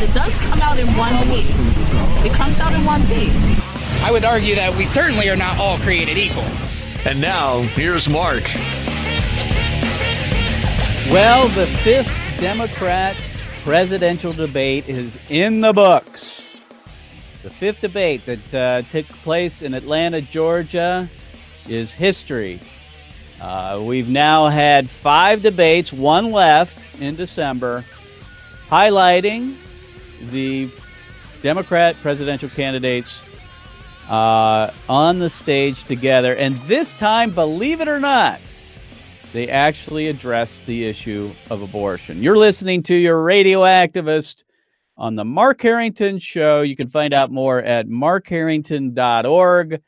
It 0.00 0.14
does 0.14 0.32
come 0.38 0.60
out 0.60 0.78
in 0.78 0.86
one 0.96 1.12
piece. 1.24 1.50
It 2.24 2.32
comes 2.32 2.56
out 2.60 2.72
in 2.72 2.84
one 2.84 3.04
piece. 3.08 3.34
I 4.04 4.10
would 4.12 4.24
argue 4.24 4.54
that 4.54 4.72
we 4.76 4.84
certainly 4.84 5.28
are 5.28 5.34
not 5.34 5.58
all 5.58 5.76
created 5.78 6.16
equal. 6.16 6.44
And 7.04 7.20
now, 7.20 7.62
here's 7.62 8.08
Mark. 8.08 8.44
Well, 11.10 11.48
the 11.48 11.66
fifth 11.82 12.12
Democrat 12.40 13.16
presidential 13.64 14.32
debate 14.32 14.88
is 14.88 15.18
in 15.30 15.62
the 15.62 15.72
books. 15.72 16.56
The 17.42 17.50
fifth 17.50 17.80
debate 17.80 18.24
that 18.26 18.54
uh, 18.54 18.82
took 18.90 19.06
place 19.06 19.62
in 19.62 19.74
Atlanta, 19.74 20.20
Georgia, 20.20 21.08
is 21.66 21.92
history. 21.92 22.60
Uh, 23.40 23.82
we've 23.82 24.08
now 24.08 24.46
had 24.46 24.88
five 24.88 25.42
debates, 25.42 25.92
one 25.92 26.30
left 26.30 26.86
in 27.00 27.16
December, 27.16 27.84
highlighting 28.68 29.56
the 30.30 30.68
Democrat 31.42 31.96
presidential 32.02 32.48
candidates 32.48 33.20
uh, 34.08 34.72
on 34.88 35.18
the 35.18 35.28
stage 35.28 35.84
together. 35.84 36.34
And 36.34 36.56
this 36.60 36.94
time, 36.94 37.30
believe 37.30 37.80
it 37.80 37.88
or 37.88 38.00
not, 38.00 38.40
they 39.32 39.48
actually 39.48 40.08
addressed 40.08 40.66
the 40.66 40.84
issue 40.84 41.30
of 41.50 41.62
abortion. 41.62 42.22
You're 42.22 42.38
listening 42.38 42.82
to 42.84 42.94
your 42.94 43.22
radio 43.22 43.60
activist 43.60 44.44
on 44.96 45.14
the 45.14 45.24
Mark 45.24 45.60
Harrington 45.60 46.18
Show. 46.18 46.62
You 46.62 46.74
can 46.76 46.88
find 46.88 47.12
out 47.12 47.30
more 47.30 47.62
at 47.62 47.86
markharrington.org 47.86 49.80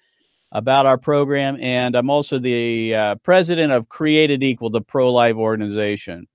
about 0.53 0.87
our 0.87 0.99
program. 0.99 1.57
And 1.61 1.97
I'm 1.97 2.11
also 2.11 2.39
the 2.39 2.95
uh, 2.95 3.15
president 3.17 3.73
of 3.73 3.89
Created 3.89 4.43
Equal, 4.43 4.71
the 4.71 4.81
pro 4.81 5.13
life 5.13 5.37
organization. 5.37 6.27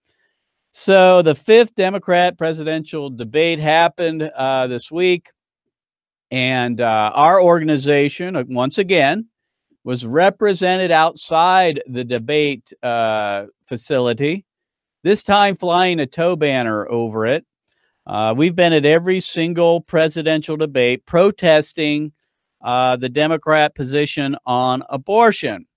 So 0.77 1.21
the 1.21 1.35
fifth 1.35 1.73
Democrat 1.75 2.37
presidential 2.37 3.09
debate 3.09 3.59
happened 3.59 4.23
uh, 4.23 4.67
this 4.67 4.91
week. 4.91 5.31
And 6.31 6.81
uh, 6.81 7.11
our 7.13 7.41
organization, 7.41 8.35
uh, 8.35 8.43
once 8.49 8.77
again, 8.77 9.29
was 9.85 10.05
represented 10.05 10.91
outside 10.91 11.81
the 11.87 12.03
debate 12.03 12.73
uh, 12.83 13.45
facility, 13.65 14.43
this 15.01 15.23
time 15.23 15.55
flying 15.55 16.01
a 16.01 16.05
tow 16.05 16.35
banner 16.35 16.85
over 16.91 17.25
it. 17.25 17.45
Uh, 18.05 18.33
we've 18.35 18.55
been 18.55 18.73
at 18.73 18.85
every 18.85 19.21
single 19.21 19.79
presidential 19.79 20.57
debate 20.57 21.05
protesting 21.05 22.11
uh, 22.61 22.97
the 22.97 23.07
Democrat 23.07 23.75
position 23.75 24.35
on 24.45 24.83
abortion. 24.89 25.67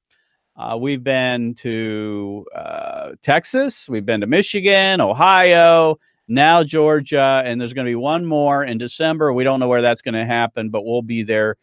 Uh, 0.58 0.76
we've 0.76 1.04
been 1.04 1.54
to 1.54 2.44
uh, 2.52 3.12
Texas, 3.22 3.88
we've 3.88 4.04
been 4.04 4.20
to 4.20 4.26
Michigan, 4.26 5.00
Ohio, 5.00 5.96
now 6.26 6.64
Georgia, 6.64 7.42
and 7.44 7.60
there's 7.60 7.72
going 7.72 7.86
to 7.86 7.90
be 7.90 7.94
one 7.94 8.24
more 8.26 8.64
in 8.64 8.76
December. 8.76 9.32
We 9.32 9.44
don't 9.44 9.60
know 9.60 9.68
where 9.68 9.82
that's 9.82 10.02
going 10.02 10.14
to 10.14 10.24
happen, 10.24 10.70
but 10.70 10.84
we'll 10.84 11.02
be 11.02 11.22
there 11.22 11.56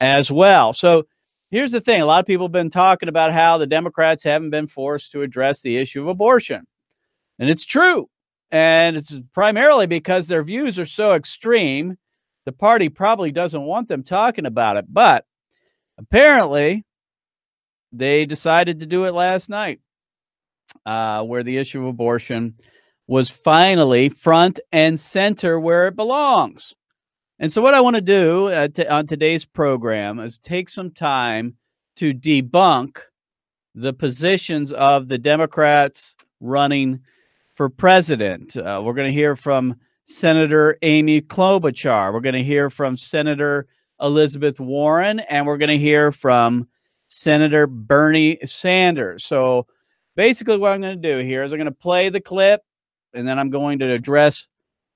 as 0.00 0.32
well. 0.32 0.72
So 0.72 1.04
here's 1.50 1.72
the 1.72 1.80
thing 1.82 2.00
a 2.00 2.06
lot 2.06 2.20
of 2.20 2.26
people 2.26 2.46
have 2.46 2.52
been 2.52 2.70
talking 2.70 3.10
about 3.10 3.34
how 3.34 3.58
the 3.58 3.66
Democrats 3.66 4.24
haven't 4.24 4.50
been 4.50 4.66
forced 4.66 5.12
to 5.12 5.20
address 5.20 5.60
the 5.60 5.76
issue 5.76 6.00
of 6.00 6.08
abortion. 6.08 6.66
And 7.38 7.50
it's 7.50 7.66
true. 7.66 8.08
And 8.50 8.96
it's 8.96 9.14
primarily 9.34 9.86
because 9.86 10.26
their 10.26 10.42
views 10.42 10.78
are 10.78 10.86
so 10.86 11.12
extreme 11.12 11.98
the 12.44 12.52
party 12.52 12.88
probably 12.88 13.30
doesn't 13.30 13.62
want 13.62 13.88
them 13.88 14.02
talking 14.02 14.46
about 14.46 14.76
it. 14.76 14.86
But 14.88 15.26
apparently, 15.98 16.84
they 17.92 18.26
decided 18.26 18.80
to 18.80 18.86
do 18.86 19.04
it 19.04 19.14
last 19.14 19.48
night, 19.48 19.80
uh, 20.86 21.24
where 21.24 21.42
the 21.42 21.58
issue 21.58 21.80
of 21.80 21.86
abortion 21.86 22.54
was 23.06 23.30
finally 23.30 24.08
front 24.08 24.60
and 24.72 24.98
center 24.98 25.60
where 25.60 25.86
it 25.86 25.96
belongs. 25.96 26.74
And 27.38 27.50
so, 27.50 27.60
what 27.60 27.74
I 27.74 27.80
want 27.80 27.96
to 27.96 28.02
do 28.02 28.48
uh, 28.48 28.68
t- 28.68 28.86
on 28.86 29.06
today's 29.06 29.44
program 29.44 30.18
is 30.18 30.38
take 30.38 30.68
some 30.68 30.90
time 30.90 31.56
to 31.96 32.14
debunk 32.14 32.98
the 33.74 33.92
positions 33.92 34.72
of 34.72 35.08
the 35.08 35.18
Democrats 35.18 36.14
running 36.40 37.00
for 37.54 37.68
president. 37.68 38.56
Uh, 38.56 38.80
we're 38.84 38.94
going 38.94 39.08
to 39.08 39.14
hear 39.14 39.36
from 39.36 39.76
Senator 40.04 40.78
Amy 40.82 41.20
Klobuchar. 41.20 42.12
We're 42.12 42.20
going 42.20 42.34
to 42.34 42.44
hear 42.44 42.70
from 42.70 42.96
Senator 42.96 43.66
Elizabeth 44.00 44.60
Warren, 44.60 45.20
and 45.20 45.46
we're 45.46 45.58
going 45.58 45.68
to 45.70 45.78
hear 45.78 46.12
from 46.12 46.68
Senator 47.14 47.66
Bernie 47.66 48.38
Sanders. 48.42 49.22
So 49.22 49.66
basically, 50.16 50.56
what 50.56 50.72
I'm 50.72 50.80
going 50.80 51.00
to 51.00 51.12
do 51.12 51.18
here 51.18 51.42
is 51.42 51.52
I'm 51.52 51.58
going 51.58 51.66
to 51.66 51.72
play 51.72 52.08
the 52.08 52.22
clip, 52.22 52.62
and 53.12 53.28
then 53.28 53.38
I'm 53.38 53.50
going 53.50 53.80
to 53.80 53.92
address 53.92 54.46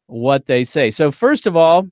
what 0.06 0.46
they 0.46 0.64
say. 0.64 0.88
So, 0.90 1.10
first 1.10 1.46
of 1.46 1.56
all, 1.56 1.88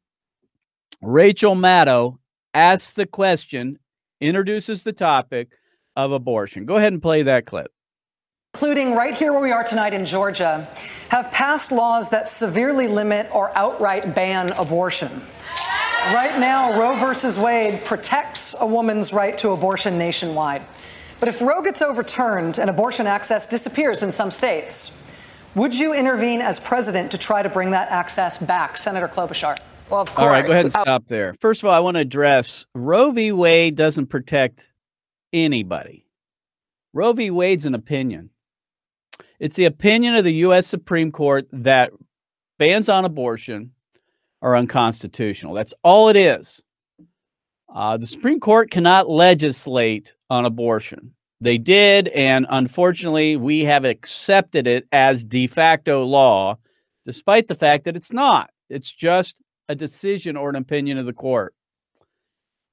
Rachel 1.03 1.55
Maddow 1.55 2.17
asks 2.55 2.93
the 2.93 3.05
question, 3.05 3.79
introduces 4.19 4.83
the 4.83 4.95
topic 4.95 5.51
of 5.95 6.11
abortion. 6.11 6.65
Go 6.65 6.77
ahead 6.77 6.95
and 6.95 7.03
play 7.03 7.25
that 7.25 7.45
clip 7.45 7.71
including 8.55 8.95
right 8.95 9.17
here 9.17 9.33
where 9.33 9.43
we 9.43 9.51
are 9.51 9.65
tonight 9.65 9.93
in 9.93 10.07
Georgia, 10.07 10.69
have 11.09 11.29
passed 11.33 11.73
laws 11.73 12.11
that 12.11 12.29
severely 12.29 12.87
limit 12.87 13.29
or 13.35 13.51
outright 13.59 14.15
ban 14.15 14.49
abortion. 14.53 15.11
Right 16.13 16.39
now, 16.39 16.79
Roe 16.79 16.97
versus 16.97 17.39
Wade 17.39 17.83
protects 17.87 18.55
a 18.61 18.67
woman's 18.67 19.15
right 19.15 19.39
to 19.39 19.51
abortion 19.51 19.97
nationwide. 19.97 20.61
But 21.19 21.31
if 21.31 21.41
Roe 21.41 21.63
gets 21.63 21.81
overturned 21.81 22.59
and 22.59 22.69
abortion 22.69 23.07
access 23.07 23.47
disappears 23.47 24.03
in 24.03 24.13
some 24.13 24.31
states, 24.31 24.93
would 25.55 25.73
you 25.73 25.95
intervene 25.95 26.43
as 26.43 26.61
president 26.61 27.13
to 27.13 27.19
try 27.19 27.43
to 27.43 27.49
bring 27.49 27.71
that 27.71 27.89
access 27.89 28.37
back, 28.37 28.77
Senator 28.77 29.09
Klobuchar? 29.09 29.57
Well, 29.89 30.03
of 30.03 30.15
course. 30.15 30.25
All 30.25 30.29
right, 30.29 30.47
go 30.47 30.53
ahead 30.53 30.67
and 30.67 30.73
stop 30.73 31.07
there. 31.07 31.35
First 31.41 31.63
of 31.63 31.69
all, 31.69 31.75
I 31.75 31.81
want 31.81 31.97
to 31.97 32.03
address 32.03 32.67
Roe 32.75 33.11
v. 33.11 33.33
Wade 33.33 33.75
doesn't 33.75 34.07
protect 34.07 34.71
anybody. 35.33 36.07
Roe 36.93 37.15
v. 37.15 37.31
Wade's 37.31 37.65
an 37.65 37.75
opinion. 37.75 38.29
It's 39.41 39.57
the 39.57 39.65
opinion 39.65 40.17
of 40.17 40.25
the 40.25 40.35
U.S. 40.35 40.67
Supreme 40.67 41.13
Court 41.13 41.47
that 41.53 41.93
bans 42.59 42.91
on 42.91 43.05
abortion 43.05 43.71
are 44.45 44.57
unconstitutional. 44.57 45.55
That's 45.55 45.75
all 45.83 46.11
it 46.11 46.17
is. 46.17 46.63
Uh, 47.75 47.97
the 47.97 48.07
Supreme 48.07 48.39
Court 48.39 48.71
cannot 48.71 49.09
legislate 49.09 50.15
on 50.31 50.45
abortion. 50.45 51.13
They 51.41 51.59
did, 51.59 52.09
and 52.09 52.47
unfortunately, 52.51 53.37
we 53.37 53.65
have 53.65 53.85
accepted 53.85 54.67
it 54.67 54.87
as 54.93 55.25
de 55.25 55.47
facto 55.47 56.05
law, 56.05 56.59
despite 57.07 57.49
the 57.49 57.57
fact 57.57 57.85
that 57.85 57.97
it's 57.97 58.13
not. 58.13 58.51
It's 58.69 58.93
just 58.93 59.41
a 59.69 59.75
decision 59.75 60.37
or 60.37 60.51
an 60.51 60.57
opinion 60.57 60.99
of 60.99 61.07
the 61.07 61.13
court. 61.13 61.55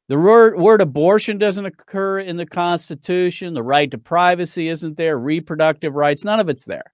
The 0.09 0.17
word, 0.17 0.59
word 0.59 0.81
abortion 0.81 1.37
doesn't 1.37 1.65
occur 1.65 2.19
in 2.19 2.35
the 2.35 2.45
Constitution. 2.45 3.53
The 3.53 3.63
right 3.63 3.89
to 3.91 3.97
privacy 3.97 4.67
isn't 4.67 4.97
there. 4.97 5.17
Reproductive 5.17 5.95
rights, 5.95 6.25
none 6.25 6.41
of 6.41 6.49
it's 6.49 6.65
there. 6.65 6.91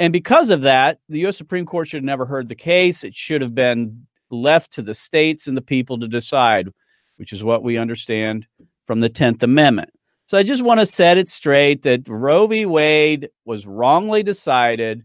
And 0.00 0.14
because 0.14 0.48
of 0.48 0.62
that, 0.62 0.98
the 1.10 1.18
U.S. 1.20 1.36
Supreme 1.36 1.66
Court 1.66 1.86
should 1.86 1.98
have 1.98 2.04
never 2.04 2.24
heard 2.24 2.48
the 2.48 2.54
case. 2.54 3.04
It 3.04 3.14
should 3.14 3.42
have 3.42 3.54
been 3.54 4.06
left 4.30 4.72
to 4.72 4.82
the 4.82 4.94
states 4.94 5.46
and 5.46 5.54
the 5.54 5.62
people 5.62 5.98
to 5.98 6.08
decide, 6.08 6.70
which 7.16 7.34
is 7.34 7.44
what 7.44 7.62
we 7.62 7.76
understand 7.76 8.46
from 8.86 9.00
the 9.00 9.10
10th 9.10 9.42
Amendment. 9.42 9.90
So 10.24 10.38
I 10.38 10.42
just 10.42 10.62
want 10.62 10.80
to 10.80 10.86
set 10.86 11.18
it 11.18 11.28
straight 11.28 11.82
that 11.82 12.08
Roe 12.08 12.46
v. 12.46 12.64
Wade 12.64 13.28
was 13.44 13.66
wrongly 13.66 14.22
decided 14.22 15.04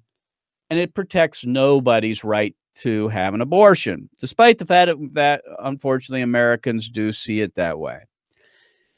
and 0.70 0.80
it 0.80 0.94
protects 0.94 1.46
nobody's 1.46 2.24
right 2.24 2.56
to 2.76 3.10
have 3.10 3.34
an 3.34 3.42
abortion, 3.42 4.10
despite 4.18 4.60
the 4.60 4.66
fact 4.66 4.92
that 5.14 5.42
unfortunately 5.60 6.22
Americans 6.22 6.88
do 6.88 7.12
see 7.12 7.42
it 7.42 7.56
that 7.56 7.80
way. 7.80 8.00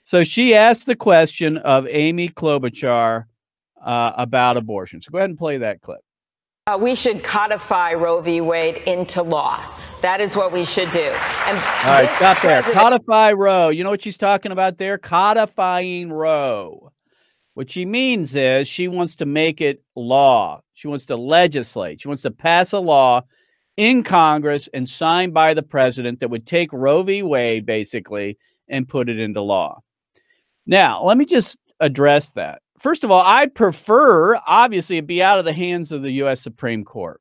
So 0.03 0.23
she 0.23 0.53
asked 0.53 0.85
the 0.85 0.95
question 0.95 1.57
of 1.57 1.87
Amy 1.87 2.29
Klobuchar 2.29 3.25
uh, 3.81 4.13
about 4.15 4.57
abortion. 4.57 5.01
So 5.01 5.11
go 5.11 5.17
ahead 5.17 5.29
and 5.29 5.37
play 5.37 5.57
that 5.57 5.81
clip. 5.81 5.99
Uh, 6.67 6.77
we 6.77 6.95
should 6.95 7.23
codify 7.23 7.93
Roe 7.93 8.19
v. 8.21 8.41
Wade 8.41 8.77
into 8.85 9.21
law. 9.23 9.63
That 10.01 10.21
is 10.21 10.35
what 10.35 10.51
we 10.51 10.65
should 10.65 10.91
do. 10.91 10.99
And 10.99 11.57
All 11.57 12.01
right, 12.01 12.09
stop 12.17 12.41
there. 12.41 12.61
Codify 12.61 13.31
Roe. 13.31 13.69
You 13.69 13.83
know 13.83 13.89
what 13.89 14.01
she's 14.01 14.17
talking 14.17 14.51
about 14.51 14.77
there? 14.77 14.97
Codifying 14.97 16.11
Roe. 16.11 16.91
What 17.53 17.71
she 17.71 17.85
means 17.85 18.35
is 18.35 18.67
she 18.67 18.87
wants 18.87 19.15
to 19.15 19.25
make 19.25 19.61
it 19.61 19.81
law. 19.95 20.61
She 20.73 20.87
wants 20.87 21.07
to 21.07 21.15
legislate. 21.15 22.01
She 22.01 22.07
wants 22.07 22.21
to 22.23 22.31
pass 22.31 22.73
a 22.73 22.79
law 22.79 23.23
in 23.77 24.03
Congress 24.03 24.67
and 24.73 24.87
signed 24.87 25.33
by 25.33 25.53
the 25.53 25.63
president 25.63 26.19
that 26.19 26.29
would 26.29 26.45
take 26.45 26.71
Roe 26.73 27.01
v. 27.01 27.23
Wade 27.23 27.65
basically 27.65 28.37
and 28.67 28.87
put 28.87 29.09
it 29.09 29.19
into 29.19 29.41
law. 29.41 29.81
Now, 30.65 31.03
let 31.03 31.17
me 31.17 31.25
just 31.25 31.57
address 31.79 32.31
that. 32.31 32.61
First 32.79 33.03
of 33.03 33.09
all, 33.09 33.23
I'd 33.23 33.55
prefer, 33.55 34.39
obviously, 34.45 34.97
it 34.97 35.07
be 35.07 35.23
out 35.23 35.39
of 35.39 35.45
the 35.45 35.53
hands 35.53 35.91
of 35.91 36.03
the 36.03 36.11
U.S. 36.11 36.41
Supreme 36.41 36.83
Court. 36.83 37.19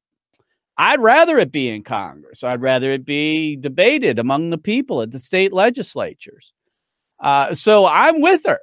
I'd 0.79 1.01
rather 1.01 1.39
it 1.39 1.51
be 1.51 1.71
in 1.71 1.83
Congress. 1.83 2.45
I'd 2.45 2.61
rather 2.61 2.91
it 2.91 3.07
be 3.07 3.57
debated 3.57 4.19
among 4.19 4.51
the 4.51 4.59
people 4.59 5.01
at 5.01 5.11
the 5.11 5.19
state 5.19 5.53
legislatures. 5.53 6.53
Uh, 7.21 7.55
so 7.55 7.87
I'm 7.87 8.21
with 8.21 8.45
her, 8.45 8.61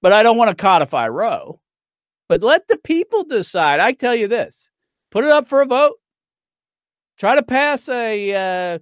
but 0.00 0.12
I 0.12 0.24
don't 0.24 0.36
want 0.36 0.50
to 0.50 0.60
codify 0.60 1.06
Roe. 1.06 1.60
But 2.28 2.42
let 2.42 2.66
the 2.66 2.78
people 2.78 3.22
decide. 3.22 3.78
I 3.78 3.92
tell 3.92 4.14
you 4.14 4.26
this 4.26 4.70
put 5.12 5.24
it 5.24 5.30
up 5.30 5.46
for 5.46 5.62
a 5.62 5.66
vote. 5.66 5.98
Try 7.18 7.36
to 7.36 7.42
pass 7.42 7.88
a 7.88 8.74
uh, 8.74 8.78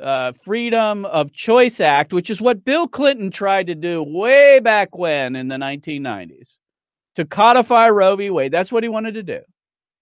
uh, 0.00 0.32
Freedom 0.32 1.04
of 1.06 1.32
Choice 1.32 1.80
Act, 1.80 2.14
which 2.14 2.30
is 2.30 2.40
what 2.40 2.64
Bill 2.64 2.88
Clinton 2.88 3.30
tried 3.30 3.66
to 3.66 3.74
do 3.74 4.02
way 4.02 4.60
back 4.60 4.96
when 4.96 5.36
in 5.36 5.48
the 5.48 5.56
1990s 5.56 6.52
to 7.16 7.24
codify 7.24 7.88
Roe 7.90 8.16
v. 8.16 8.30
Wade. 8.30 8.52
That's 8.52 8.72
what 8.72 8.82
he 8.82 8.88
wanted 8.88 9.14
to 9.14 9.22
do. 9.22 9.40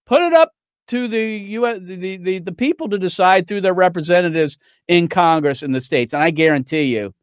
Put 0.05 0.21
it 0.21 0.33
up 0.33 0.51
to 0.87 1.07
the 1.07 1.19
US, 1.19 1.79
the, 1.81 2.17
the, 2.17 2.39
the 2.39 2.51
people 2.51 2.89
to 2.89 2.97
decide 2.97 3.47
through 3.47 3.61
their 3.61 3.73
representatives 3.73 4.57
in 4.87 5.07
Congress 5.07 5.63
in 5.63 5.71
the 5.71 5.79
states. 5.79 6.13
And 6.13 6.23
I 6.23 6.31
guarantee 6.31 6.95
you, 6.95 7.13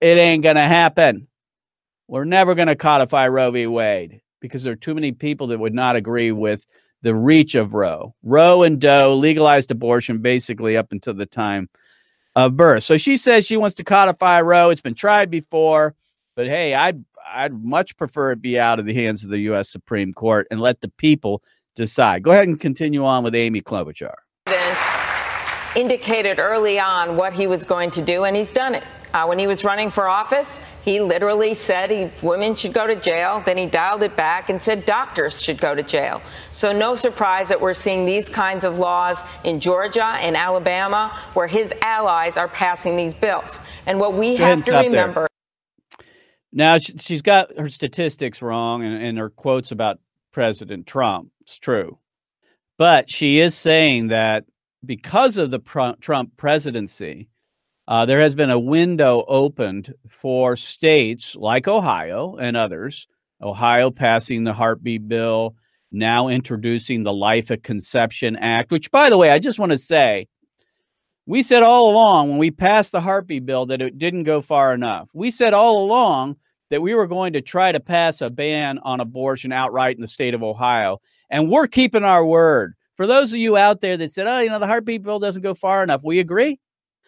it 0.00 0.18
ain't 0.18 0.42
to 0.44 0.54
happen. 0.60 1.28
We're 2.08 2.24
never 2.24 2.54
to 2.68 2.76
codify 2.76 3.28
Roe 3.28 3.50
v. 3.50 3.66
Wade 3.66 4.20
because 4.40 4.62
there 4.62 4.72
are 4.72 4.76
too 4.76 4.94
many 4.94 5.12
people 5.12 5.48
that 5.48 5.58
would 5.58 5.74
not 5.74 5.96
agree 5.96 6.32
with 6.32 6.66
the 7.02 7.14
reach 7.14 7.54
of 7.54 7.74
Roe. 7.74 8.14
Roe 8.22 8.62
and 8.62 8.80
Doe 8.80 9.14
legalized 9.14 9.70
abortion 9.70 10.18
basically 10.22 10.76
up 10.76 10.90
until 10.92 11.14
the 11.14 11.26
time 11.26 11.68
of 12.34 12.56
birth. 12.56 12.84
So 12.84 12.96
she 12.96 13.16
says 13.16 13.46
she 13.46 13.56
wants 13.56 13.76
to 13.76 13.84
codify 13.84 14.40
Roe. 14.40 14.70
It's 14.70 14.80
been 14.80 14.94
tried 14.94 15.30
before, 15.30 15.94
but 16.34 16.46
hey, 16.46 16.74
I'd 16.74 17.04
I'd 17.34 17.64
much 17.64 17.96
prefer 17.96 18.32
it 18.32 18.40
be 18.40 18.58
out 18.58 18.78
of 18.78 18.86
the 18.86 18.94
hands 18.94 19.24
of 19.24 19.30
the 19.30 19.40
U.S. 19.40 19.68
Supreme 19.68 20.12
Court 20.12 20.46
and 20.50 20.60
let 20.60 20.80
the 20.80 20.88
people 20.88 21.42
decide. 21.76 22.22
Go 22.22 22.32
ahead 22.32 22.48
and 22.48 22.58
continue 22.58 23.04
on 23.04 23.24
with 23.24 23.34
Amy 23.34 23.60
Klobuchar. 23.60 24.14
Indicated 25.76 26.38
early 26.38 26.80
on 26.80 27.16
what 27.16 27.32
he 27.32 27.46
was 27.46 27.62
going 27.64 27.90
to 27.92 28.02
do, 28.02 28.24
and 28.24 28.34
he's 28.34 28.50
done 28.50 28.74
it. 28.74 28.82
Uh, 29.14 29.24
when 29.26 29.38
he 29.38 29.46
was 29.46 29.64
running 29.64 29.90
for 29.90 30.08
office, 30.08 30.60
he 30.84 31.00
literally 31.00 31.54
said 31.54 31.90
he, 31.90 32.10
women 32.22 32.54
should 32.54 32.72
go 32.72 32.86
to 32.86 32.96
jail. 32.96 33.42
Then 33.44 33.56
he 33.56 33.66
dialed 33.66 34.02
it 34.02 34.16
back 34.16 34.50
and 34.50 34.62
said 34.62 34.84
doctors 34.84 35.40
should 35.40 35.60
go 35.60 35.74
to 35.74 35.82
jail. 35.82 36.20
So 36.52 36.72
no 36.72 36.94
surprise 36.94 37.48
that 37.48 37.60
we're 37.60 37.74
seeing 37.74 38.04
these 38.04 38.28
kinds 38.28 38.64
of 38.64 38.78
laws 38.78 39.22
in 39.44 39.60
Georgia 39.60 40.04
and 40.04 40.36
Alabama, 40.36 41.18
where 41.34 41.46
his 41.46 41.72
allies 41.82 42.36
are 42.36 42.48
passing 42.48 42.96
these 42.96 43.14
bills. 43.14 43.60
And 43.86 43.98
what 43.98 44.14
we 44.14 44.36
have 44.36 44.64
to 44.64 44.72
remember. 44.72 45.20
There. 45.20 45.27
Now 46.58 46.78
she's 46.78 47.22
got 47.22 47.56
her 47.56 47.68
statistics 47.68 48.42
wrong 48.42 48.84
and, 48.84 49.00
and 49.00 49.16
her 49.16 49.30
quotes 49.30 49.70
about 49.70 50.00
President 50.32 50.88
Trump. 50.88 51.30
It's 51.42 51.56
true, 51.56 52.00
but 52.76 53.08
she 53.08 53.38
is 53.38 53.54
saying 53.54 54.08
that 54.08 54.44
because 54.84 55.38
of 55.38 55.52
the 55.52 55.60
Trump 56.00 56.36
presidency 56.36 57.28
uh, 57.86 58.04
there 58.06 58.20
has 58.20 58.34
been 58.34 58.50
a 58.50 58.58
window 58.58 59.24
opened 59.28 59.94
for 60.10 60.56
states 60.56 61.36
like 61.36 61.68
Ohio 61.68 62.36
and 62.36 62.56
others. 62.56 63.06
Ohio 63.40 63.92
passing 63.92 64.42
the 64.42 64.52
heartbeat 64.52 65.08
bill, 65.08 65.54
now 65.92 66.26
introducing 66.26 67.04
the 67.04 67.12
Life 67.12 67.52
at 67.52 67.62
Conception 67.62 68.36
Act, 68.36 68.72
which, 68.72 68.90
by 68.90 69.08
the 69.08 69.16
way, 69.16 69.30
I 69.30 69.38
just 69.38 69.60
want 69.60 69.70
to 69.70 69.78
say, 69.78 70.26
we 71.24 71.40
said 71.40 71.62
all 71.62 71.90
along 71.90 72.28
when 72.28 72.38
we 72.38 72.50
passed 72.50 72.90
the 72.90 73.00
heartbeat 73.00 73.46
bill 73.46 73.64
that 73.66 73.80
it 73.80 73.96
didn't 73.96 74.24
go 74.24 74.42
far 74.42 74.74
enough. 74.74 75.08
We 75.14 75.30
said 75.30 75.54
all 75.54 75.84
along 75.84 76.36
that 76.70 76.82
we 76.82 76.94
were 76.94 77.06
going 77.06 77.32
to 77.32 77.40
try 77.40 77.72
to 77.72 77.80
pass 77.80 78.20
a 78.20 78.30
ban 78.30 78.78
on 78.80 79.00
abortion 79.00 79.52
outright 79.52 79.96
in 79.96 80.02
the 80.02 80.08
state 80.08 80.34
of 80.34 80.42
Ohio. 80.42 81.00
And 81.30 81.50
we're 81.50 81.66
keeping 81.66 82.04
our 82.04 82.24
word. 82.24 82.74
For 82.96 83.06
those 83.06 83.32
of 83.32 83.38
you 83.38 83.56
out 83.56 83.80
there 83.80 83.96
that 83.96 84.12
said, 84.12 84.26
oh, 84.26 84.40
you 84.40 84.50
know, 84.50 84.58
the 84.58 84.66
heartbeat 84.66 85.02
bill 85.02 85.18
doesn't 85.18 85.42
go 85.42 85.54
far 85.54 85.82
enough, 85.82 86.02
we 86.02 86.18
agree. 86.18 86.58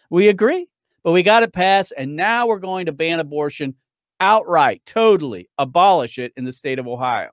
We 0.09 0.29
agree 0.29 0.67
but 1.03 1.11
we 1.11 1.23
got 1.23 1.43
it 1.43 1.53
passed, 1.53 1.93
and 1.97 2.15
now 2.15 2.47
we're 2.47 2.59
going 2.59 2.85
to 2.85 2.91
ban 2.91 3.19
abortion 3.19 3.75
outright, 4.19 4.81
totally 4.85 5.49
abolish 5.57 6.19
it 6.19 6.33
in 6.37 6.43
the 6.43 6.51
state 6.51 6.79
of 6.79 6.87
Ohio. 6.87 7.31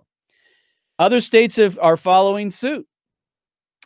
Other 0.98 1.20
states 1.20 1.56
have, 1.56 1.78
are 1.80 1.96
following 1.96 2.50
suit. 2.50 2.86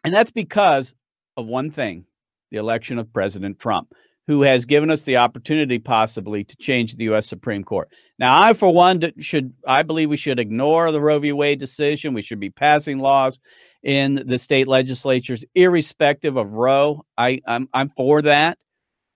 And 0.05 0.15
that's 0.15 0.31
because 0.31 0.95
of 1.37 1.47
one 1.47 1.71
thing 1.71 2.07
the 2.51 2.59
election 2.59 2.99
of 2.99 3.13
President 3.13 3.59
Trump, 3.59 3.95
who 4.33 4.41
has 4.41 4.65
given 4.65 4.91
us 4.91 5.03
the 5.03 5.19
opportunity 5.19 5.79
possibly 5.79 6.43
to 6.43 6.57
change 6.57 6.95
the 6.95 7.05
U.S. 7.05 7.29
Supreme 7.29 7.63
Court. 7.63 7.91
Now, 8.19 8.41
I, 8.41 8.55
for 8.55 8.73
one, 8.73 9.13
should 9.19 9.53
I 9.67 9.83
believe 9.83 10.09
we 10.09 10.17
should 10.17 10.39
ignore 10.39 10.91
the 10.91 11.03
Roe 11.03 11.19
v. 11.19 11.33
Wade 11.33 11.59
decision. 11.59 12.15
We 12.15 12.23
should 12.23 12.41
be 12.41 12.49
passing 12.49 12.99
laws 12.99 13.41
in 13.83 14.23
the 14.27 14.39
state 14.39 14.69
legislatures, 14.69 15.45
irrespective 15.55 16.39
of 16.39 16.51
Roe. 16.51 17.03
I, 17.19 17.43
I'm, 17.47 17.69
I'm 17.75 17.91
for 17.91 18.23
that. 18.23 18.57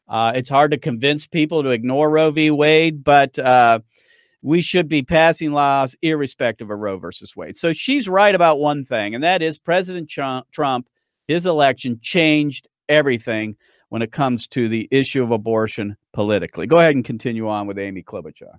Uh, 0.06 0.32
it's 0.34 0.50
hard 0.50 0.72
to 0.72 0.78
convince 0.78 1.26
people 1.26 1.62
to 1.62 1.70
ignore 1.70 2.10
Roe 2.10 2.30
v. 2.30 2.50
Wade, 2.50 3.02
but 3.02 3.38
uh, 3.38 3.78
we 4.42 4.60
should 4.60 4.86
be 4.86 5.02
passing 5.02 5.52
laws 5.52 5.96
irrespective 6.02 6.70
of 6.70 6.78
Roe 6.78 6.98
versus 6.98 7.34
Wade. 7.34 7.56
So 7.56 7.72
she's 7.72 8.06
right 8.06 8.34
about 8.34 8.58
one 8.58 8.84
thing, 8.84 9.14
and 9.14 9.24
that 9.24 9.40
is 9.40 9.58
President 9.58 10.10
Trump, 10.10 10.88
his 11.26 11.46
election 11.46 12.00
changed 12.02 12.68
everything 12.86 13.56
when 13.88 14.02
it 14.02 14.12
comes 14.12 14.46
to 14.48 14.68
the 14.68 14.88
issue 14.90 15.22
of 15.22 15.30
abortion 15.30 15.96
politically. 16.12 16.66
Go 16.66 16.78
ahead 16.78 16.94
and 16.94 17.04
continue 17.04 17.48
on 17.48 17.66
with 17.66 17.78
Amy 17.78 18.02
Klobuchar 18.02 18.58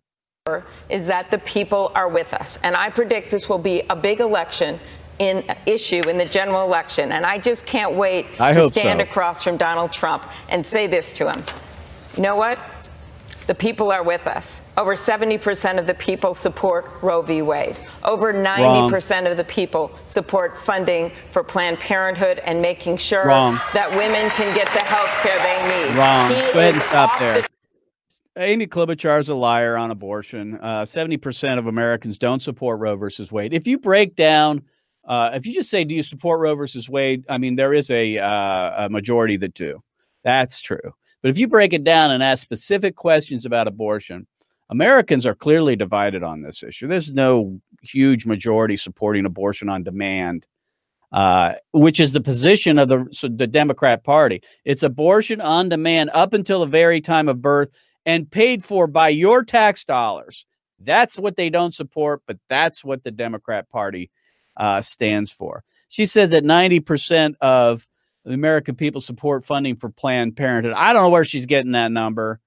is 0.90 1.08
that 1.08 1.30
the 1.30 1.40
people 1.40 1.92
are 1.94 2.08
with 2.08 2.34
us. 2.34 2.58
And 2.64 2.76
I 2.76 2.90
predict 2.90 3.32
this 3.32 3.50
will 3.50 3.58
be 3.58 3.84
a 3.90 3.96
big 3.96 4.22
election 4.22 4.80
in 5.20 5.44
issue 5.66 6.02
in 6.08 6.18
the 6.18 6.26
general 6.26 6.64
election. 6.64 7.12
And 7.12 7.26
I 7.26 7.38
just 7.40 7.66
can't 7.66 7.94
wait 7.94 8.28
I 8.40 8.54
to 8.54 8.70
stand 8.70 9.00
so. 9.00 9.04
across 9.04 9.44
from 9.44 9.58
Donald 9.58 9.92
Trump 9.92 10.24
and 10.50 10.66
say 10.66 10.88
this 10.88 11.12
to 11.14 11.32
him. 11.32 11.44
You 12.16 12.24
know 12.24 12.36
what? 12.36 12.60
The 13.48 13.56
people 13.56 13.92
are 13.92 14.04
with 14.04 14.28
us. 14.28 14.62
Over 14.78 14.96
70% 14.96 15.80
of 15.80 15.88
the 15.88 15.94
people 15.94 16.36
support 16.36 16.92
Roe 17.02 17.22
v. 17.22 17.42
Wade. 17.42 17.78
Over 18.04 18.34
90% 18.34 18.62
Wrong. 18.62 19.28
of 19.28 19.38
the 19.38 19.44
people 19.46 19.98
support 20.08 20.58
funding 20.58 21.12
for 21.32 21.44
Planned 21.44 21.80
Parenthood 21.80 22.40
and 22.40 22.62
making 22.62 22.98
sure 22.98 23.26
Wrong. 23.26 23.56
that 23.74 23.90
women 23.92 24.30
can 24.32 24.54
get 24.54 24.68
the 24.74 24.80
health 24.80 25.10
care 25.24 25.38
they 25.40 25.88
need. 25.90 25.98
Wrong. 25.98 26.30
He 26.30 26.36
Go 26.54 26.60
ahead 26.60 26.74
and 26.74 26.84
stop 26.84 27.20
there. 27.20 27.42
The- 27.42 27.48
Amy 28.36 28.68
Klobuchar 28.68 29.18
is 29.18 29.30
a 29.30 29.34
liar 29.36 29.78
on 29.78 29.92
abortion. 29.92 30.60
Uh, 30.62 30.82
70% 30.84 31.58
of 31.58 31.68
Americans 31.68 32.18
don't 32.18 32.42
support 32.42 32.80
Roe 32.80 32.96
versus 32.98 33.32
Wade. 33.32 33.54
If 33.54 33.66
you 33.66 33.80
break 33.80 34.16
down 34.16 34.62
uh, 35.08 35.32
if 35.34 35.46
you 35.46 35.54
just 35.54 35.70
say, 35.70 35.86
"Do 35.86 35.96
you 35.96 36.04
support 36.04 36.42
Roe 36.42 36.54
versus 36.54 36.90
Wade?" 36.90 37.24
I 37.30 37.38
mean, 37.38 37.56
there 37.56 37.74
is 37.74 37.90
a, 37.90 38.18
uh, 38.18 38.86
a 38.86 38.90
majority 38.90 39.38
that 39.38 39.54
do. 39.54 39.82
That's 40.26 40.60
true. 40.60 40.92
But 41.22 41.30
if 41.30 41.38
you 41.38 41.48
break 41.48 41.74
it 41.74 41.84
down 41.84 42.12
and 42.12 42.24
ask 42.24 42.44
specific 42.44 42.96
questions 42.96 43.46
about 43.46 43.68
abortion, 43.68 44.28
Americans 44.70 45.26
are 45.26 45.36
clearly 45.36 45.76
divided 45.76 46.24
on 46.24 46.42
this 46.42 46.64
issue. 46.64 46.88
There's 46.88 47.12
no 47.12 47.60
huge 47.82 48.26
majority 48.26 48.76
supporting 48.76 49.26
abortion 49.26 49.70
on 49.70 49.84
demand, 49.84 50.46
uh, 51.12 51.54
which 51.72 52.00
is 52.00 52.12
the 52.12 52.22
position 52.22 52.78
of 52.78 52.90
the, 52.90 53.08
so 53.12 53.30
the 53.30 53.48
Democrat 53.48 54.04
Party. 54.04 54.42
It's 54.66 54.84
abortion 54.84 55.40
on 55.40 55.70
demand 55.70 56.12
up 56.14 56.34
until 56.34 56.60
the 56.60 56.66
very 56.66 57.02
time 57.02 57.30
of 57.30 57.42
birth 57.42 57.70
and 58.06 58.30
paid 58.30 58.64
for 58.64 58.88
by 58.88 59.10
your 59.10 59.44
tax 59.44 59.84
dollars. 59.84 60.46
That's 60.80 61.18
what 61.18 61.36
they 61.36 61.50
don't 61.50 61.74
support, 61.74 62.22
but 62.28 62.38
that's 62.50 62.84
what 62.84 63.04
the 63.04 63.12
Democrat 63.12 63.70
Party 63.70 64.12
uh, 64.58 64.82
stands 64.82 65.32
for. 65.32 65.64
She 65.90 66.06
says 66.06 66.32
that 66.32 66.44
90% 66.44 67.36
of 67.42 67.88
the 68.28 68.34
American 68.34 68.76
people 68.76 69.00
support 69.00 69.46
funding 69.46 69.78
for 69.78 69.90
Planned 69.90 70.36
Parenthood. 70.36 70.74
I 70.76 70.92
don't 70.92 71.04
know 71.04 71.10
where 71.10 71.24
she's 71.24 71.46
getting 71.46 71.72
that 71.72 71.94
number. 71.94 72.42